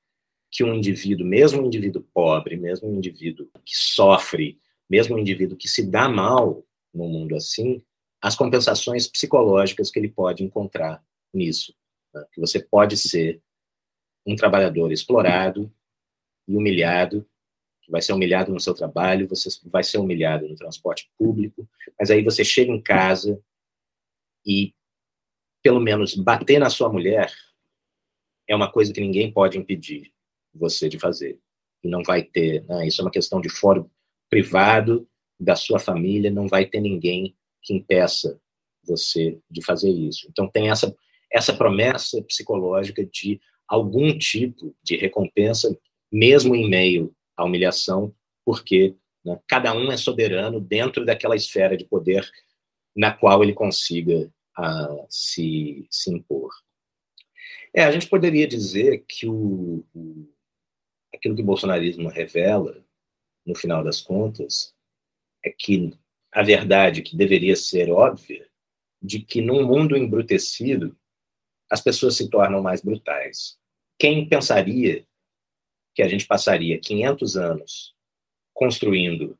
que 0.50 0.62
um 0.62 0.74
indivíduo, 0.74 1.26
mesmo 1.26 1.62
um 1.62 1.66
indivíduo 1.66 2.06
pobre, 2.12 2.56
mesmo 2.56 2.88
um 2.88 2.96
indivíduo 2.96 3.48
que 3.64 3.76
sofre, 3.76 4.58
mesmo 4.88 5.16
um 5.16 5.18
indivíduo 5.18 5.56
que 5.56 5.68
se 5.68 5.86
dá 5.86 6.08
mal 6.08 6.64
no 6.92 7.08
mundo 7.08 7.34
assim, 7.34 7.82
as 8.22 8.34
compensações 8.34 9.06
psicológicas 9.06 9.90
que 9.90 9.98
ele 9.98 10.08
pode 10.08 10.42
encontrar 10.42 11.02
nisso. 11.32 11.74
Né? 12.14 12.24
Que 12.32 12.40
você 12.40 12.60
pode 12.60 12.96
ser 12.96 13.40
um 14.26 14.34
trabalhador 14.34 14.90
explorado 14.90 15.72
e 16.48 16.56
humilhado, 16.56 17.26
vai 17.90 18.02
ser 18.02 18.12
humilhado 18.12 18.52
no 18.52 18.60
seu 18.60 18.74
trabalho, 18.74 19.28
você 19.28 19.48
vai 19.64 19.82
ser 19.82 19.98
humilhado 19.98 20.48
no 20.48 20.54
transporte 20.54 21.10
público, 21.18 21.68
mas 21.98 22.10
aí 22.10 22.22
você 22.22 22.44
chega 22.44 22.70
em 22.70 22.80
casa 22.80 23.40
e, 24.44 24.74
pelo 25.62 25.80
menos, 25.80 26.14
bater 26.14 26.58
na 26.58 26.70
sua 26.70 26.92
mulher 26.92 27.32
é 28.48 28.54
uma 28.54 28.70
coisa 28.70 28.92
que 28.92 29.00
ninguém 29.00 29.32
pode 29.32 29.58
impedir 29.58 30.12
você 30.54 30.88
de 30.88 30.98
fazer. 30.98 31.38
E 31.82 31.88
não 31.88 32.02
vai 32.02 32.22
ter, 32.22 32.64
né? 32.64 32.86
isso 32.86 33.00
é 33.00 33.04
uma 33.04 33.10
questão 33.10 33.40
de 33.40 33.48
fórum 33.48 33.88
privado 34.30 35.08
da 35.38 35.54
sua 35.54 35.78
família, 35.78 36.30
não 36.30 36.48
vai 36.48 36.66
ter 36.66 36.80
ninguém 36.80 37.36
que 37.62 37.74
impeça 37.74 38.40
você 38.84 39.38
de 39.50 39.64
fazer 39.64 39.90
isso. 39.90 40.26
Então 40.30 40.48
tem 40.48 40.70
essa 40.70 40.94
essa 41.32 41.52
promessa 41.52 42.22
psicológica 42.22 43.04
de 43.04 43.40
algum 43.68 44.16
tipo 44.16 44.74
de 44.82 44.96
recompensa, 44.96 45.76
mesmo 46.10 46.54
em 46.54 46.68
meio 46.68 47.14
à 47.36 47.44
humilhação, 47.44 48.14
porque 48.44 48.96
né, 49.24 49.38
cada 49.46 49.74
um 49.74 49.90
é 49.90 49.96
soberano 49.96 50.60
dentro 50.60 51.04
daquela 51.04 51.36
esfera 51.36 51.76
de 51.76 51.84
poder 51.84 52.28
na 52.94 53.12
qual 53.12 53.42
ele 53.42 53.52
consiga 53.52 54.32
uh, 54.58 55.06
se, 55.10 55.86
se 55.90 56.10
impor. 56.10 56.50
É, 57.74 57.84
a 57.84 57.90
gente 57.90 58.08
poderia 58.08 58.46
dizer 58.46 59.04
que 59.06 59.28
o, 59.28 59.84
o, 59.94 60.32
aquilo 61.14 61.36
que 61.36 61.42
o 61.42 61.44
bolsonarismo 61.44 62.08
revela, 62.08 62.82
no 63.44 63.54
final 63.54 63.84
das 63.84 64.00
contas, 64.00 64.74
é 65.44 65.50
que 65.50 65.92
a 66.32 66.42
verdade 66.42 67.02
que 67.02 67.16
deveria 67.16 67.54
ser 67.54 67.90
óbvia, 67.90 68.48
de 69.02 69.20
que 69.20 69.42
num 69.42 69.66
mundo 69.66 69.96
embrutecido, 69.96 70.96
as 71.70 71.80
pessoas 71.80 72.16
se 72.16 72.30
tornam 72.30 72.62
mais 72.62 72.80
brutais. 72.80 73.58
Quem 73.98 74.28
pensaria 74.28 75.06
que 75.96 76.02
a 76.02 76.08
gente 76.08 76.26
passaria 76.26 76.78
500 76.78 77.36
anos 77.38 77.94
construindo 78.52 79.36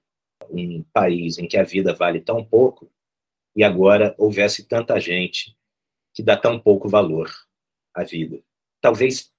um 0.51 0.83
país 0.91 1.39
em 1.39 1.47
que 1.47 1.59
a 1.59 1.63
vida 1.63 1.93
vale 1.93 2.19
tão 2.19 2.43
pouco 2.43 2.91
e 3.55 3.63
agora 3.63 4.15
houvesse 4.17 4.67
tanta 4.67 4.99
gente 4.99 5.55
que 6.15 6.23
dá 6.23 6.35
tão 6.35 6.59
pouco 6.59 6.89
valor 6.89 7.31
à 7.95 8.03
vida? 8.05 8.41
Talvez 8.81 9.31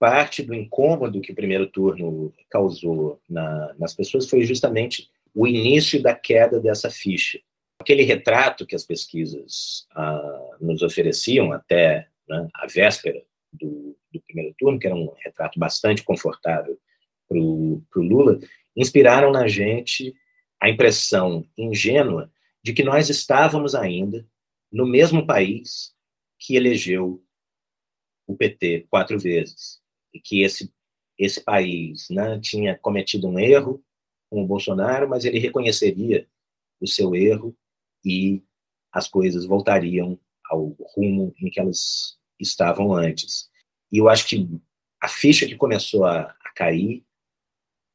parte 0.00 0.42
do 0.42 0.52
incômodo 0.52 1.20
que 1.20 1.30
o 1.30 1.34
primeiro 1.34 1.66
turno 1.68 2.34
causou 2.50 3.20
na, 3.28 3.72
nas 3.78 3.94
pessoas 3.94 4.28
foi 4.28 4.42
justamente 4.42 5.08
o 5.32 5.46
início 5.46 6.02
da 6.02 6.14
queda 6.14 6.60
dessa 6.60 6.90
ficha. 6.90 7.38
Aquele 7.80 8.02
retrato 8.02 8.66
que 8.66 8.74
as 8.74 8.84
pesquisas 8.84 9.86
ah, 9.92 10.56
nos 10.60 10.82
ofereciam 10.82 11.52
até 11.52 12.08
né, 12.28 12.48
a 12.54 12.66
véspera 12.66 13.22
do, 13.52 13.96
do, 14.12 14.20
primeiro 14.22 14.54
turno, 14.58 14.78
que 14.78 14.86
era 14.86 14.96
um 14.96 15.12
retrato 15.24 15.58
bastante 15.58 16.02
confortável 16.02 16.78
para 17.28 17.38
o 17.38 17.82
Lula, 17.96 18.38
inspiraram 18.76 19.30
na 19.30 19.46
gente 19.46 20.14
a 20.60 20.68
impressão 20.68 21.46
ingênua 21.56 22.30
de 22.62 22.72
que 22.72 22.82
nós 22.82 23.08
estávamos 23.08 23.74
ainda 23.74 24.26
no 24.72 24.86
mesmo 24.86 25.26
país 25.26 25.94
que 26.38 26.56
elegeu 26.56 27.22
o 28.26 28.36
PT 28.36 28.86
quatro 28.90 29.18
vezes 29.18 29.80
e 30.12 30.20
que 30.20 30.42
esse 30.42 30.72
esse 31.18 31.42
país 31.42 32.08
né, 32.10 32.38
tinha 32.40 32.78
cometido 32.78 33.26
um 33.26 33.38
erro 33.38 33.82
com 34.30 34.42
o 34.42 34.46
Bolsonaro, 34.46 35.08
mas 35.08 35.24
ele 35.24 35.40
reconheceria 35.40 36.28
o 36.80 36.86
seu 36.86 37.14
erro 37.14 37.56
e 38.04 38.40
as 38.92 39.08
coisas 39.08 39.44
voltariam 39.44 40.18
ao 40.48 40.76
rumo 40.94 41.34
em 41.40 41.50
que 41.50 41.58
elas 41.58 42.16
estavam 42.40 42.94
antes. 42.94 43.48
E 43.90 43.98
eu 43.98 44.08
acho 44.08 44.26
que 44.26 44.48
a 45.00 45.08
ficha 45.08 45.46
que 45.46 45.56
começou 45.56 46.04
a, 46.04 46.20
a 46.22 46.52
cair 46.54 47.04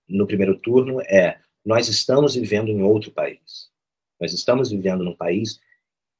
no 0.08 0.28
primeiro 0.28 0.58
turno 0.58 1.02
é: 1.02 1.40
nós 1.66 1.88
estamos 1.88 2.36
vivendo 2.36 2.70
em 2.70 2.82
outro 2.82 3.12
país. 3.12 3.70
Nós 4.20 4.34
estamos 4.34 4.72
vivendo 4.72 5.04
num 5.04 5.16
país 5.16 5.60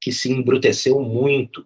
que 0.02 0.12
se 0.12 0.32
embruteceu 0.32 1.00
muito, 1.02 1.66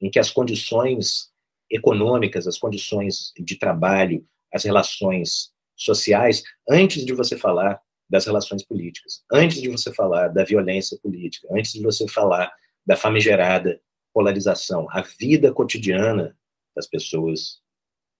em 0.00 0.10
que 0.10 0.18
as 0.18 0.30
condições 0.30 1.30
econômicas, 1.70 2.46
as 2.46 2.58
condições 2.58 3.32
de 3.38 3.56
trabalho, 3.56 4.26
as 4.52 4.64
relações 4.64 5.52
sociais, 5.76 6.42
antes 6.68 7.04
de 7.04 7.12
você 7.12 7.36
falar 7.36 7.80
das 8.10 8.26
relações 8.26 8.62
políticas, 8.62 9.22
antes 9.32 9.60
de 9.60 9.68
você 9.68 9.92
falar 9.92 10.28
da 10.28 10.44
violência 10.44 10.98
política, 11.02 11.48
antes 11.50 11.72
de 11.72 11.82
você 11.82 12.06
falar 12.08 12.52
da 12.84 12.96
famigerada 12.96 13.80
polarização, 14.12 14.86
a 14.90 15.02
vida 15.02 15.52
cotidiana 15.52 16.36
das 16.74 16.86
pessoas 16.86 17.60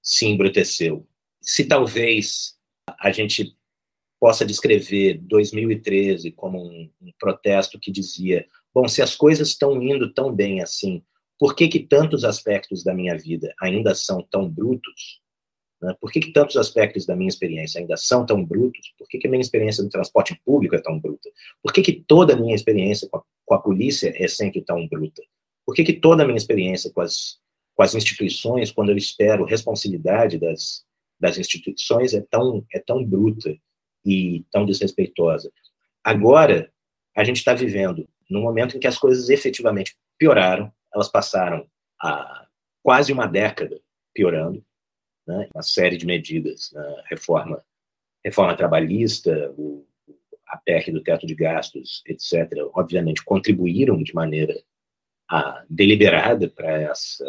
se 0.03 0.27
embruteceu. 0.27 1.07
Se 1.41 1.65
talvez 1.65 2.57
a 2.99 3.11
gente 3.11 3.57
possa 4.21 4.45
descrever 4.45 5.19
2013 5.19 6.31
como 6.33 6.63
um, 6.63 6.91
um, 7.01 7.13
protesto 7.19 7.79
que 7.79 7.91
dizia: 7.91 8.47
bom, 8.73 8.87
se 8.89 9.03
as 9.03 9.17
coisas 9.17 9.49
estão 9.49 9.83
indo 9.83 10.13
tão 10.13 10.33
bem 10.33 10.63
assim, 10.63 11.03
por 11.39 11.57
que, 11.57 11.67
que 11.67 11.81
tantos 11.81 12.25
aspectos 12.25 12.85
da 12.85 12.95
minha 12.95 13.17
vida 13.17 13.53
ainda 13.61 13.95
são 13.95 14.23
tão 14.23 14.49
brutos? 14.49 15.21
Né? 15.81 15.93
Por 16.01 16.13
que, 16.13 16.21
que 16.21 16.33
tantos 16.33 16.57
aspectos 16.57 17.05
da 17.05 17.17
minha 17.17 17.29
experiência 17.29 17.81
ainda 17.81 17.97
são 17.97 18.25
tão 18.25 18.45
brutos? 18.45 18.95
Por 18.97 19.09
que, 19.09 19.19
que 19.19 19.27
a 19.27 19.31
minha 19.31 19.41
experiência 19.41 19.83
no 19.83 19.91
transporte 19.91 20.41
público 20.45 20.77
é 20.77 20.81
tão 20.81 21.01
bruta? 21.01 21.29
Por 21.61 21.73
que, 21.73 21.83
que 21.83 21.93
toda 21.93 22.35
a 22.35 22.37
minha 22.37 22.55
experiência 22.55 23.09
com 23.09 23.19
a, 23.19 23.23
com 23.45 23.55
a 23.55 23.61
polícia 23.61 24.15
é 24.17 24.29
sempre 24.29 24.63
tão 24.63 24.87
bruta? 24.87 25.21
Por 25.64 25.75
que, 25.75 25.85
que 25.85 25.92
toda 25.92 26.22
a 26.22 26.27
minha 26.27 26.37
experiência 26.37 26.90
com 26.92 27.01
as, 27.01 27.38
com 27.75 27.83
as 27.83 27.94
instituições, 27.94 28.72
quando 28.72 28.90
eu 28.90 28.96
espero 28.96 29.44
responsabilidade 29.44 30.38
das, 30.38 30.85
das 31.18 31.38
instituições, 31.38 32.14
é 32.14 32.20
tão, 32.20 32.64
é 32.72 32.79
tão 32.79 33.05
bruta 33.05 33.55
e 34.05 34.44
tão 34.51 34.66
desrespeitosa? 34.66 35.53
Agora, 36.03 36.72
a 37.16 37.22
gente 37.25 37.37
está 37.37 37.55
vivendo 37.55 38.09
num 38.29 38.42
momento 38.42 38.77
em 38.77 38.81
que 38.81 38.87
as 38.87 38.98
coisas 38.98 39.29
efetivamente 39.29 39.94
pioraram, 40.18 40.72
elas 40.94 41.09
passaram 41.09 41.66
há 42.01 42.46
quase 42.83 43.12
uma 43.12 43.27
década 43.27 43.81
piorando, 44.14 44.64
né? 45.27 45.48
uma 45.55 45.62
série 45.62 45.96
de 45.96 46.07
medidas, 46.07 46.70
né? 46.72 47.03
reforma, 47.09 47.62
reforma 48.25 48.57
trabalhista, 48.57 49.53
o, 49.57 49.87
a 50.48 50.57
PEC 50.59 50.90
do 50.90 51.03
teto 51.03 51.27
de 51.27 51.35
gastos, 51.35 52.03
etc., 52.07 52.51
obviamente 52.75 53.25
contribuíram 53.25 54.03
de 54.03 54.14
maneira 54.14 54.55
a, 55.33 55.64
deliberada 55.71 56.47
para 56.47 56.83
essa 56.83 57.25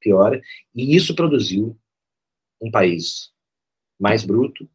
piora, 0.00 0.40
e 0.74 0.96
isso 0.96 1.14
produziu 1.14 1.78
um 2.58 2.70
país 2.70 3.30
mais 4.00 4.24
bruto, 4.24 4.66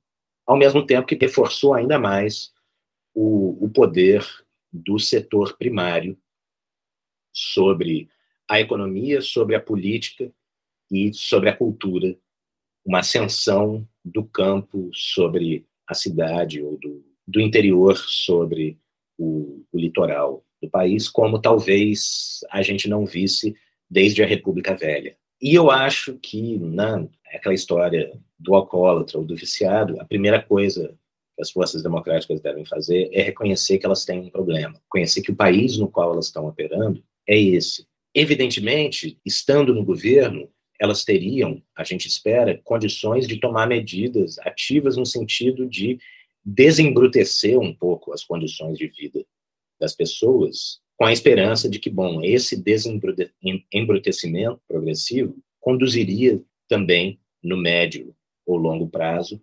ao 0.45 0.55
mesmo 0.55 0.85
tempo 0.85 1.07
que 1.07 1.15
reforçou 1.15 1.73
ainda 1.73 1.97
mais 1.97 2.53
o, 3.15 3.65
o 3.65 3.69
poder 3.69 4.23
do 4.71 4.99
setor 4.99 5.57
primário 5.57 6.15
sobre 7.33 8.07
a 8.47 8.61
economia, 8.61 9.21
sobre 9.21 9.55
a 9.55 9.59
política 9.59 10.31
e 10.91 11.11
sobre 11.13 11.49
a 11.49 11.57
cultura, 11.57 12.15
uma 12.85 12.99
ascensão 12.99 13.89
do 14.05 14.23
campo 14.23 14.91
sobre 14.93 15.65
a 15.87 15.95
cidade 15.95 16.61
ou 16.61 16.77
do, 16.77 17.03
do 17.27 17.41
interior 17.41 17.97
sobre 17.97 18.79
o, 19.17 19.65
o 19.71 19.79
litoral 19.79 20.45
do 20.61 20.69
país, 20.69 21.07
como 21.09 21.39
talvez 21.39 22.39
a 22.51 22.61
gente 22.61 22.89
não 22.89 23.05
visse 23.05 23.55
desde 23.89 24.23
a 24.23 24.25
República 24.25 24.75
Velha. 24.75 25.15
E 25.41 25.53
eu 25.53 25.69
acho 25.69 26.15
que, 26.15 26.57
na 26.57 26.97
né, 26.97 27.09
aquela 27.33 27.53
história 27.53 28.11
do 28.39 28.55
alcoólatra 28.55 29.19
ou 29.19 29.25
do 29.25 29.35
viciado, 29.35 29.99
a 29.99 30.05
primeira 30.05 30.41
coisa 30.41 30.95
que 31.35 31.41
as 31.41 31.51
forças 31.51 31.83
democráticas 31.83 32.41
devem 32.41 32.65
fazer 32.65 33.09
é 33.13 33.21
reconhecer 33.21 33.77
que 33.77 33.85
elas 33.85 34.03
têm 34.03 34.19
um 34.19 34.29
problema, 34.29 34.81
conhecer 34.89 35.21
que 35.21 35.31
o 35.31 35.35
país 35.35 35.77
no 35.77 35.87
qual 35.87 36.13
elas 36.13 36.25
estão 36.25 36.47
operando 36.47 37.03
é 37.27 37.39
esse. 37.39 37.85
Evidentemente, 38.13 39.19
estando 39.23 39.73
no 39.75 39.85
governo, 39.85 40.49
elas 40.79 41.03
teriam, 41.03 41.61
a 41.75 41.83
gente 41.83 42.07
espera, 42.07 42.59
condições 42.63 43.27
de 43.27 43.39
tomar 43.39 43.67
medidas 43.67 44.39
ativas 44.39 44.97
no 44.97 45.05
sentido 45.05 45.67
de 45.67 45.99
desembrutecer 46.43 47.59
um 47.59 47.73
pouco 47.73 48.13
as 48.13 48.23
condições 48.23 48.77
de 48.77 48.87
vida 48.87 49.23
das 49.79 49.93
pessoas, 49.93 50.79
com 50.97 51.05
a 51.05 51.13
esperança 51.13 51.69
de 51.69 51.79
que, 51.79 51.89
bom, 51.89 52.21
esse 52.23 52.61
desembrutecimento 52.61 54.61
progressivo 54.67 55.37
conduziria 55.59 56.41
também, 56.67 57.19
no 57.43 57.55
médio 57.55 58.15
ou 58.45 58.57
longo 58.57 58.89
prazo, 58.89 59.39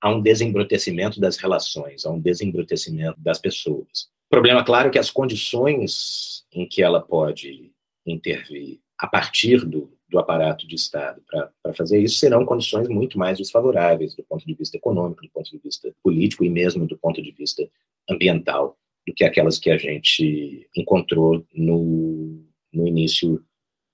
a 0.00 0.10
um 0.10 0.20
desembrutecimento 0.20 1.20
das 1.20 1.36
relações, 1.36 2.04
a 2.04 2.10
um 2.10 2.20
desembrutecimento 2.20 3.18
das 3.18 3.38
pessoas. 3.38 4.08
O 4.26 4.30
problema, 4.30 4.64
claro, 4.64 4.88
é 4.88 4.90
que 4.90 4.98
as 4.98 5.10
condições 5.10 6.44
em 6.52 6.68
que 6.68 6.82
ela 6.82 7.00
pode 7.00 7.72
intervir 8.06 8.80
a 8.98 9.06
partir 9.06 9.64
do, 9.64 9.92
do 10.08 10.18
aparato 10.18 10.66
de 10.66 10.74
Estado 10.74 11.22
para 11.26 11.74
fazer 11.74 12.00
isso 12.00 12.18
serão 12.18 12.44
condições 12.44 12.88
muito 12.88 13.18
mais 13.18 13.38
desfavoráveis 13.38 14.14
do 14.14 14.22
ponto 14.22 14.46
de 14.46 14.54
vista 14.54 14.76
econômico, 14.76 15.22
do 15.22 15.30
ponto 15.30 15.50
de 15.50 15.58
vista 15.58 15.92
político 16.02 16.44
e 16.44 16.50
mesmo 16.50 16.86
do 16.86 16.96
ponto 16.96 17.22
de 17.22 17.32
vista 17.32 17.68
ambiental 18.08 18.78
do 19.06 19.14
que 19.14 19.24
aquelas 19.24 19.58
que 19.58 19.70
a 19.70 19.76
gente 19.76 20.68
encontrou 20.76 21.46
no, 21.54 22.42
no 22.72 22.86
início 22.86 23.42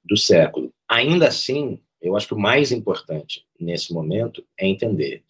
do 0.04 0.16
século. 0.16 0.72
Ainda 0.88 1.28
assim, 1.28 1.80
eu 2.00 2.16
acho 2.16 2.28
que 2.28 2.34
o 2.34 2.38
mais 2.38 2.72
importante 2.72 3.44
nesse 3.58 3.92
momento 3.92 4.44
é 4.58 4.66
entender 4.66 5.22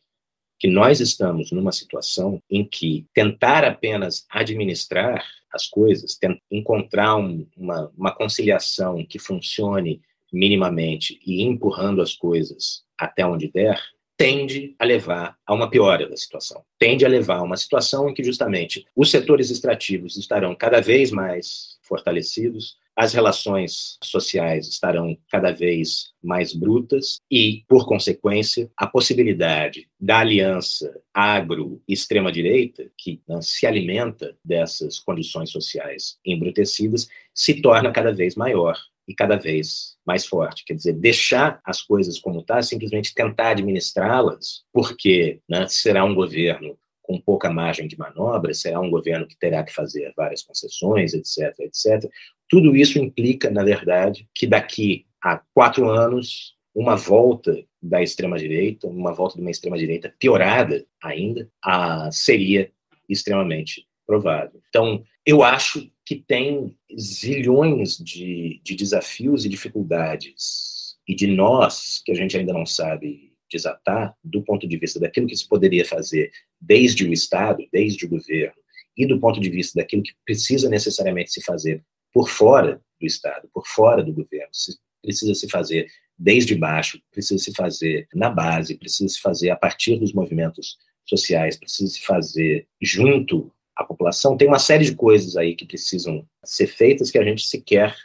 que 0.59 0.69
nós 0.69 1.01
estamos 1.01 1.51
numa 1.51 1.73
situação 1.73 2.41
em 2.51 2.65
que 2.65 3.07
tentar 3.15 3.65
apenas 3.65 4.27
administrar 4.29 5.25
as 5.53 5.67
coisas, 5.67 6.19
encontrar 6.51 7.17
um, 7.17 7.47
uma, 7.57 7.91
uma 7.97 8.15
conciliação 8.15 9.05
que 9.05 9.19
funcione 9.19 10.01
minimamente 10.33 11.19
e 11.27 11.43
empurrando 11.43 12.01
as 12.01 12.15
coisas 12.15 12.85
até 12.97 13.27
onde 13.27 13.51
der, 13.51 13.81
tende 14.21 14.75
a 14.79 14.85
levar 14.85 15.35
a 15.47 15.55
uma 15.55 15.71
piora 15.71 16.07
da 16.07 16.15
situação. 16.15 16.63
Tende 16.79 17.07
a 17.07 17.09
levar 17.09 17.39
a 17.39 17.43
uma 17.43 17.57
situação 17.57 18.11
em 18.11 18.13
que 18.13 18.23
justamente 18.23 18.85
os 18.95 19.11
setores 19.11 19.51
extrativos 19.51 20.19
estarão 20.19 20.55
cada 20.55 20.79
vez 20.79 21.11
mais 21.11 21.79
fortalecidos, 21.81 22.77
as 22.95 23.15
relações 23.15 23.97
sociais 24.05 24.69
estarão 24.69 25.17
cada 25.31 25.53
vez 25.53 26.11
mais 26.23 26.53
brutas 26.53 27.19
e, 27.31 27.65
por 27.67 27.87
consequência, 27.87 28.71
a 28.77 28.87
possibilidade 28.87 29.89
da 29.99 30.19
aliança 30.19 31.01
agro-extrema-direita, 31.15 32.91
que 32.99 33.23
né, 33.27 33.41
se 33.41 33.67
alimenta 33.67 34.37
dessas 34.45 34.99
condições 34.99 35.49
sociais 35.49 36.19
embrutecidas, 36.27 37.09
se 37.33 37.63
torna 37.63 37.91
cada 37.91 38.13
vez 38.13 38.35
maior 38.37 38.77
e 39.07 39.15
cada 39.15 39.37
vez 39.37 39.97
mais 40.07 40.27
forte. 40.27 40.65
Quer 40.65 40.75
dizer, 40.75 40.93
deixar 40.95 41.61
as 41.65 41.83
coisas 41.83 42.19
como 42.19 42.41
está, 42.41 42.63
simplesmente 42.63 43.15
tentar 43.15 43.51
administrá-las, 43.51 44.63
porque 44.73 45.41
né, 45.49 45.67
será 45.69 46.05
um 46.05 46.15
governo 46.15 46.79
com 47.03 47.21
pouca 47.21 47.51
margem 47.51 47.89
de 47.89 47.99
manobra, 47.99 48.55
será 48.55 48.79
um 48.79 48.89
governo 48.89 49.27
que 49.27 49.37
terá 49.37 49.65
que 49.65 49.75
fazer 49.75 50.13
várias 50.17 50.43
concessões, 50.43 51.13
etc., 51.13 51.53
etc. 51.61 52.09
Tudo 52.49 52.77
isso 52.77 52.99
implica, 52.99 53.51
na 53.51 53.65
verdade, 53.65 54.29
que 54.35 54.47
daqui 54.47 55.07
a 55.23 55.41
quatro 55.53 55.91
anos, 55.91 56.55
uma 56.75 56.95
volta 56.97 57.65
da 57.83 58.01
extrema-direita, 58.03 58.87
uma 58.87 59.13
volta 59.13 59.35
de 59.35 59.41
uma 59.41 59.51
extrema-direita 59.51 60.15
piorada 60.19 60.85
ainda, 61.03 61.49
a, 61.63 62.11
seria 62.13 62.71
extremamente 63.09 63.87
provável. 64.07 64.61
Então, 64.69 65.03
eu 65.31 65.43
acho 65.43 65.91
que 66.05 66.17
tem 66.17 66.77
zilhões 66.99 67.97
de, 67.97 68.61
de 68.65 68.75
desafios 68.75 69.45
e 69.45 69.49
dificuldades, 69.49 70.97
e 71.07 71.15
de 71.15 71.27
nós, 71.27 72.03
que 72.05 72.13
a 72.13 72.15
gente 72.15 72.37
ainda 72.37 72.53
não 72.53 72.67
sabe 72.67 73.33
desatar 73.51 74.15
do 74.23 74.43
ponto 74.43 74.67
de 74.67 74.77
vista 74.77 75.01
daquilo 75.01 75.27
que 75.27 75.37
se 75.37 75.49
poderia 75.49 75.85
fazer 75.85 76.31
desde 76.61 77.05
o 77.05 77.13
Estado, 77.13 77.67
desde 77.73 78.07
o 78.07 78.09
governo, 78.09 78.61
e 78.97 79.07
do 79.07 79.19
ponto 79.19 79.41
de 79.41 79.51
vista 79.51 79.81
daquilo 79.81 80.03
que 80.03 80.13
precisa 80.25 80.69
necessariamente 80.69 81.33
se 81.33 81.43
fazer 81.43 81.83
por 82.13 82.29
fora 82.29 82.81
do 83.01 83.07
Estado, 83.07 83.49
por 83.53 83.67
fora 83.67 84.03
do 84.03 84.13
governo, 84.13 84.51
se 84.53 84.79
precisa 85.03 85.35
se 85.35 85.49
fazer 85.49 85.87
desde 86.19 86.55
baixo, 86.55 87.01
precisa 87.11 87.43
se 87.43 87.53
fazer 87.53 88.07
na 88.15 88.29
base, 88.29 88.77
precisa 88.77 89.09
se 89.09 89.21
fazer 89.21 89.51
a 89.51 89.57
partir 89.57 89.99
dos 89.99 90.13
movimentos 90.13 90.77
sociais, 91.09 91.57
precisa 91.57 91.91
se 91.91 92.03
fazer 92.03 92.69
junto 92.81 93.51
à 93.81 93.85
população. 93.85 94.37
Tem 94.37 94.47
uma 94.47 94.59
série 94.59 94.85
de 94.85 94.95
coisas 94.95 95.37
aí 95.37 95.55
que 95.55 95.65
precisam 95.65 96.27
ser 96.45 96.67
feitas 96.67 97.11
que 97.11 97.19
a 97.19 97.25
gente 97.25 97.47
sequer 97.47 97.97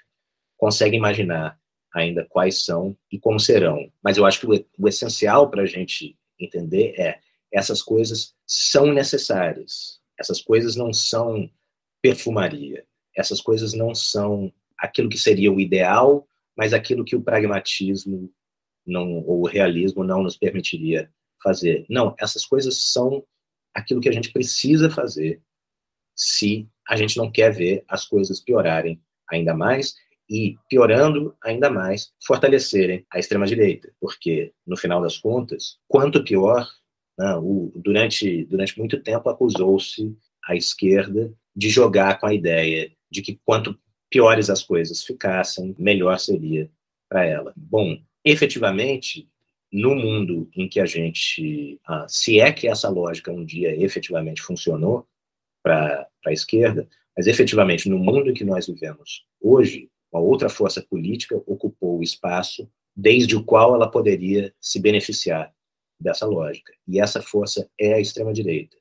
consegue 0.57 0.95
imaginar 0.95 1.59
ainda 1.93 2.26
quais 2.30 2.63
são 2.63 2.97
e 3.11 3.19
como 3.19 3.39
serão. 3.39 3.91
Mas 4.03 4.17
eu 4.17 4.26
acho 4.26 4.39
que 4.39 4.47
o, 4.47 4.65
o 4.80 4.88
essencial 4.88 5.49
para 5.49 5.63
a 5.63 5.65
gente 5.65 6.17
entender 6.39 6.93
é 6.97 7.19
essas 7.51 7.82
coisas 7.82 8.34
são 8.45 8.88
necessárias. 8.88 9.99
Essas 10.19 10.41
coisas 10.41 10.76
não 10.76 10.93
são 10.93 11.49
perfumaria. 12.01 12.86
Essas 13.15 13.41
coisas 13.41 13.73
não 13.73 13.93
são 13.93 14.51
aquilo 14.78 15.09
que 15.09 15.17
seria 15.17 15.51
o 15.51 15.59
ideal, 15.59 16.28
mas 16.55 16.73
aquilo 16.73 17.05
que 17.05 17.15
o 17.15 17.21
pragmatismo 17.21 18.32
não, 18.86 19.23
ou 19.26 19.41
o 19.41 19.47
realismo 19.47 20.03
não 20.03 20.21
nos 20.21 20.38
permitiria 20.38 21.09
fazer. 21.41 21.86
Não, 21.89 22.13
essas 22.19 22.45
coisas 22.45 22.78
são 22.91 23.26
aquilo 23.73 24.01
que 24.01 24.09
a 24.09 24.11
gente 24.11 24.32
precisa 24.32 24.89
fazer 24.89 25.41
se 26.16 26.68
a 26.88 26.95
gente 26.95 27.18
não 27.18 27.32
quer 27.32 27.51
ver 27.51 27.84
as 27.88 28.05
coisas 28.05 28.39
piorarem 28.39 29.01
ainda 29.30 29.53
mais 29.53 29.95
e, 30.30 30.55
piorando 30.70 31.36
ainda 31.43 31.70
mais, 31.70 32.11
fortalecerem 32.26 33.05
a 33.11 33.20
extrema-direita, 33.20 33.91
porque, 33.99 34.53
no 34.66 34.78
final 34.78 35.01
das 35.01 35.18
contas, 35.18 35.78
quanto 35.88 36.24
pior, 36.24 36.68
né, 37.18 37.36
o, 37.36 37.72
durante, 37.76 38.45
durante 38.45 38.78
muito 38.78 39.01
tempo 39.01 39.30
acusou-se 39.30 40.16
a 40.47 40.55
esquerda 40.55 41.34
de 41.55 41.70
jogar 41.70 42.20
com 42.20 42.28
a 42.28 42.34
ideia 42.34 42.91
de 43.09 43.22
que 43.22 43.39
quanto 43.45 43.78
piores 44.09 44.49
as 44.49 44.63
coisas 44.63 45.03
ficassem, 45.03 45.76
melhor 45.78 46.20
seria 46.20 46.70
para 47.09 47.26
ela. 47.26 47.53
Bom, 47.55 47.97
efetivamente, 48.24 49.30
no 49.72 49.95
mundo 49.95 50.49
em 50.55 50.68
que 50.68 50.80
a 50.80 50.86
gente, 50.86 51.80
ah, 51.86 52.05
se 52.07 52.39
é 52.39 52.51
que 52.51 52.68
essa 52.68 52.89
lógica 52.89 53.32
um 53.32 53.45
dia 53.45 53.76
efetivamente 53.76 54.41
funcionou 54.41 55.07
para 55.66 56.07
a 56.28 56.32
esquerda, 56.32 56.88
mas 57.18 57.26
efetivamente 57.26 57.89
no 57.89 57.97
mundo 57.97 58.30
em 58.30 58.36
que 58.36 58.43
nós 58.43 58.68
vivemos 58.68 59.26
hoje, 59.41 59.89
uma 60.13 60.22
outra 60.22 60.47
força 60.47 60.80
política 60.88 61.41
ocupou 61.47 61.97
o 61.97 62.03
espaço 62.03 62.70
desde 62.95 63.36
o 63.36 63.43
qual 63.43 63.74
ela 63.74 63.89
poderia 63.89 64.53
se 64.61 64.80
beneficiar 64.80 65.51
dessa 65.99 66.28
lógica. 66.28 66.72
E 66.88 66.99
essa 66.99 67.20
força 67.20 67.68
é 67.82 67.95
a 67.95 67.99
extrema-direita. 67.99 68.78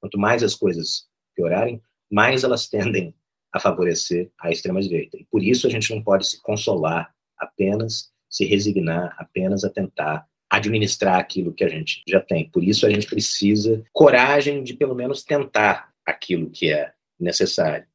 Quanto 0.00 0.16
mais 0.16 0.44
as 0.44 0.54
coisas 0.54 1.08
piorarem, 1.34 1.82
mais 2.08 2.44
elas 2.44 2.68
tendem 2.68 3.12
a 3.52 3.58
favorecer 3.58 4.30
a 4.38 4.52
extrema-direita. 4.52 5.18
E 5.18 5.24
por 5.24 5.42
isso 5.42 5.66
a 5.66 5.70
gente 5.70 5.92
não 5.92 6.02
pode 6.02 6.24
se 6.24 6.40
consolar 6.40 7.12
apenas, 7.36 8.12
se 8.30 8.44
resignar 8.44 9.16
apenas 9.18 9.64
a 9.64 9.70
tentar 9.70 10.28
administrar 10.48 11.18
aquilo 11.18 11.52
que 11.52 11.64
a 11.64 11.68
gente 11.68 12.02
já 12.08 12.20
tem. 12.20 12.48
Por 12.48 12.62
isso 12.62 12.86
a 12.86 12.90
gente 12.90 13.06
precisa 13.06 13.84
coragem 13.92 14.62
de 14.62 14.74
pelo 14.74 14.94
menos 14.94 15.24
tentar 15.24 15.87
aquilo 16.08 16.50
que 16.50 16.72
é 16.72 16.92
necessário. 17.20 17.86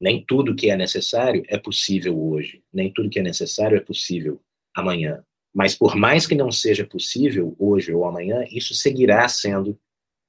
Nem 0.00 0.24
tudo 0.24 0.54
que 0.54 0.70
é 0.70 0.76
necessário 0.76 1.42
é 1.48 1.56
possível 1.56 2.20
hoje, 2.20 2.62
nem 2.72 2.92
tudo 2.92 3.08
que 3.08 3.18
é 3.18 3.22
necessário 3.22 3.76
é 3.76 3.80
possível 3.80 4.42
amanhã. 4.74 5.24
Mas 5.54 5.74
por 5.74 5.96
mais 5.96 6.26
que 6.26 6.34
não 6.34 6.50
seja 6.50 6.84
possível 6.84 7.54
hoje 7.58 7.92
ou 7.92 8.04
amanhã, 8.04 8.44
isso 8.50 8.74
seguirá 8.74 9.26
sendo 9.28 9.78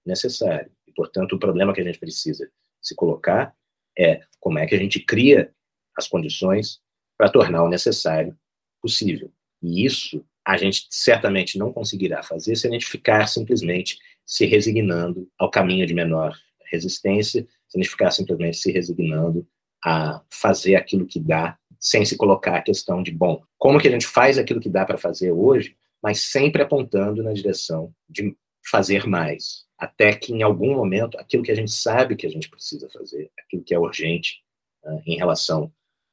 necessário. 0.05 0.71
E, 0.87 0.91
portanto, 0.93 1.33
o 1.33 1.39
problema 1.39 1.73
que 1.73 1.81
a 1.81 1.83
gente 1.83 1.99
precisa 1.99 2.49
se 2.81 2.95
colocar 2.95 3.53
é 3.97 4.21
como 4.39 4.59
é 4.59 4.65
que 4.65 4.75
a 4.75 4.79
gente 4.79 4.99
cria 4.99 5.53
as 5.97 6.07
condições 6.07 6.81
para 7.17 7.29
tornar 7.29 7.63
o 7.63 7.69
necessário 7.69 8.37
possível. 8.81 9.31
E 9.61 9.85
isso 9.85 10.25
a 10.45 10.57
gente 10.57 10.87
certamente 10.89 11.57
não 11.57 11.71
conseguirá 11.71 12.21
fazer 12.21 12.55
se 12.55 12.67
a 12.67 12.71
gente 12.71 12.85
ficar 12.85 13.27
simplesmente 13.27 13.97
se 14.25 14.45
resignando 14.45 15.29
ao 15.37 15.49
caminho 15.49 15.85
de 15.85 15.93
menor 15.93 16.37
resistência, 16.73 17.47
se 17.67 17.77
a 17.77 17.81
gente 17.81 17.89
ficar 17.89 18.11
simplesmente 18.11 18.57
se 18.57 18.71
resignando 18.71 19.47
a 19.83 20.21
fazer 20.29 20.75
aquilo 20.75 21.05
que 21.05 21.19
dá, 21.19 21.57
sem 21.79 22.05
se 22.05 22.15
colocar 22.15 22.55
a 22.55 22.61
questão 22.61 23.03
de, 23.03 23.11
bom, 23.11 23.43
como 23.57 23.79
que 23.79 23.87
a 23.87 23.91
gente 23.91 24.07
faz 24.07 24.37
aquilo 24.37 24.59
que 24.59 24.69
dá 24.69 24.85
para 24.85 24.97
fazer 24.97 25.31
hoje, 25.31 25.75
mas 26.01 26.21
sempre 26.21 26.61
apontando 26.61 27.21
na 27.21 27.33
direção 27.33 27.93
de 28.09 28.35
fazer 28.65 29.05
mais, 29.05 29.65
até 29.77 30.15
que 30.15 30.33
em 30.33 30.41
algum 30.41 30.75
momento 30.75 31.19
aquilo 31.19 31.43
que 31.43 31.51
a 31.51 31.55
gente 31.55 31.71
sabe 31.71 32.15
que 32.15 32.25
a 32.25 32.29
gente 32.29 32.49
precisa 32.49 32.89
fazer, 32.89 33.29
aquilo 33.37 33.63
que 33.63 33.73
é 33.73 33.79
urgente 33.79 34.41
uh, 34.85 35.01
em 35.05 35.17
relação 35.17 35.71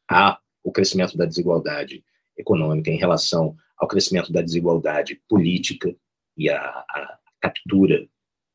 ao 0.08 0.72
crescimento 0.72 1.16
da 1.16 1.24
desigualdade 1.24 2.04
econômica, 2.36 2.90
em 2.90 2.98
relação 2.98 3.56
ao 3.78 3.86
crescimento 3.86 4.32
da 4.32 4.42
desigualdade 4.42 5.20
política 5.28 5.94
e 6.36 6.50
a, 6.50 6.60
a 6.60 7.18
captura 7.40 8.08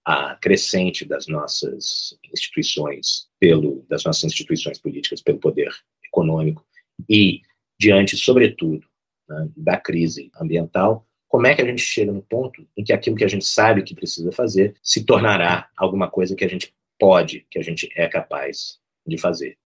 a 0.06 0.36
crescente 0.36 1.04
das 1.04 1.28
nossas 1.28 2.18
instituições 2.32 3.28
pelo 3.40 3.86
das 3.90 4.04
nossas 4.04 4.26
instituições 4.26 4.80
políticas 4.80 5.22
pelo 5.22 5.40
poder 5.40 5.70
econômico 6.06 6.64
e 7.10 7.42
diante 7.80 8.16
sobretudo 8.16 8.86
né, 9.28 9.50
da 9.58 9.78
crise 9.78 10.32
ambiental 10.40 11.08
como 11.28 11.48
é 11.48 11.56
que 11.56 11.62
a 11.62 11.66
gente 11.66 11.82
chega 11.82 12.12
no 12.12 12.22
ponto 12.22 12.66
em 12.78 12.84
que 12.84 12.94
aquilo 12.94 13.16
que 13.16 13.24
a 13.24 13.28
gente 13.28 13.46
sabe 13.46 13.84
que 13.84 13.96
precisa 13.96 14.32
fazer 14.32 14.76
se 14.84 15.04
tornará 15.04 15.70
alguma 15.76 16.10
coisa 16.10 16.36
que 16.36 16.46
a 16.46 16.50
gente 16.50 16.72
pode 17.00 17.46
que 17.50 17.58
a 17.58 17.64
gente 17.64 17.90
é 17.96 18.08
capaz 18.08 18.80
de 19.08 19.18
fazer 19.18 19.58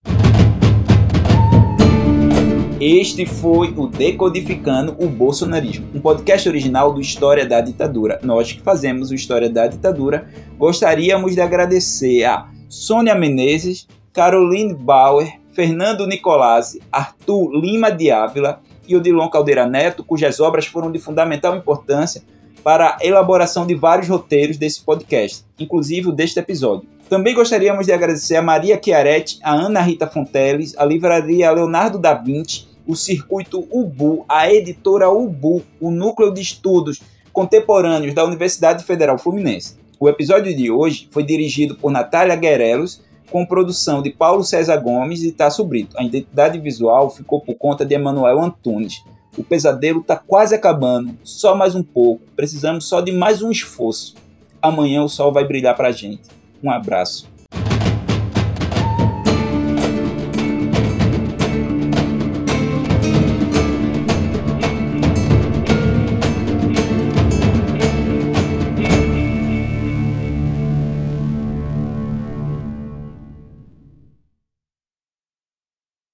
este 2.97 3.27
foi 3.27 3.75
o 3.77 3.87
Decodificando 3.87 4.97
o 4.99 5.09
Bolsonarismo, 5.09 5.87
um 5.95 6.01
podcast 6.01 6.49
original 6.49 6.91
do 6.91 7.03
História 7.03 7.45
da 7.45 7.61
Ditadura. 7.61 8.19
Nós 8.23 8.53
que 8.53 8.63
fazemos 8.63 9.11
o 9.11 9.15
História 9.15 9.51
da 9.51 9.67
Ditadura 9.67 10.27
gostaríamos 10.57 11.35
de 11.35 11.41
agradecer 11.43 12.25
a 12.25 12.49
Sônia 12.67 13.15
Menezes, 13.15 13.87
Caroline 14.11 14.73
Bauer, 14.73 15.39
Fernando 15.53 16.07
Nicolazzi, 16.07 16.81
Arthur 16.91 17.51
Lima 17.53 17.91
de 17.91 18.11
Ávila 18.11 18.61
e 18.87 18.97
Odilon 18.97 19.29
Caldeira 19.29 19.67
Neto, 19.67 20.03
cujas 20.03 20.41
obras 20.41 20.65
foram 20.65 20.91
de 20.91 20.99
fundamental 20.99 21.55
importância 21.55 22.23
para 22.65 22.97
a 22.97 23.05
elaboração 23.05 23.67
de 23.67 23.75
vários 23.75 24.09
roteiros 24.09 24.57
desse 24.57 24.83
podcast, 24.83 25.45
inclusive 25.59 26.09
o 26.09 26.13
deste 26.13 26.41
episódio. 26.41 26.89
Também 27.07 27.35
gostaríamos 27.35 27.87
de 27.87 27.93
agradecer 27.93 28.37
a 28.37 28.43
Maria 28.43 28.81
Chiaretti, 28.83 29.39
a 29.43 29.53
Ana 29.53 29.81
Rita 29.81 30.07
Fonteles, 30.07 30.75
a 30.79 30.85
livraria 30.85 31.51
Leonardo 31.51 31.99
da 31.99 32.15
Vinci 32.15 32.69
o 32.89 32.97
Circuito 32.97 33.69
UBU, 33.71 34.25
a 34.27 34.51
editora 34.51 35.11
UBU, 35.11 35.63
o 35.79 35.91
Núcleo 35.91 36.33
de 36.33 36.41
Estudos 36.41 37.03
Contemporâneos 37.35 38.15
da 38.15 38.25
Universidade 38.25 38.83
Federal 38.83 39.19
Fluminense. 39.19 39.77
O 40.01 40.09
episódio 40.09 40.57
de 40.57 40.71
hoje 40.71 41.07
foi 41.11 41.23
dirigido 41.23 41.77
por 41.77 41.93
Natália 41.93 42.35
Guerelos, 42.35 43.03
com 43.31 43.45
produção 43.45 44.01
de 44.01 44.11
Paulo 44.11 44.43
César 44.43 44.79
Gomes 44.79 45.23
e 45.23 45.33
Tasso 45.33 45.63
Brito. 45.65 45.99
A 45.99 46.03
identidade 46.03 46.59
visual 46.59 47.11
ficou 47.11 47.43
por 47.43 47.55
conta 47.57 47.85
de 47.85 47.95
Emanuel 47.95 48.41
Antunes. 48.41 49.05
O 49.37 49.45
pesadelo 49.45 50.03
tá 50.03 50.17
quase 50.17 50.55
acabando, 50.55 51.15
só 51.23 51.55
mais 51.55 51.75
um 51.75 51.83
pouco. 51.83 52.23
Precisamos 52.35 52.87
só 52.87 53.03
de 53.03 53.13
mais 53.13 53.43
um 53.43 53.51
esforço. 53.51 54.15
Amanhã 54.63 55.03
o 55.03 55.09
sol 55.11 55.31
vai 55.31 55.45
brilhar 55.45 55.77
pra 55.77 55.93
gente. 55.93 56.23
Um 56.63 56.71
abraço. 56.71 57.29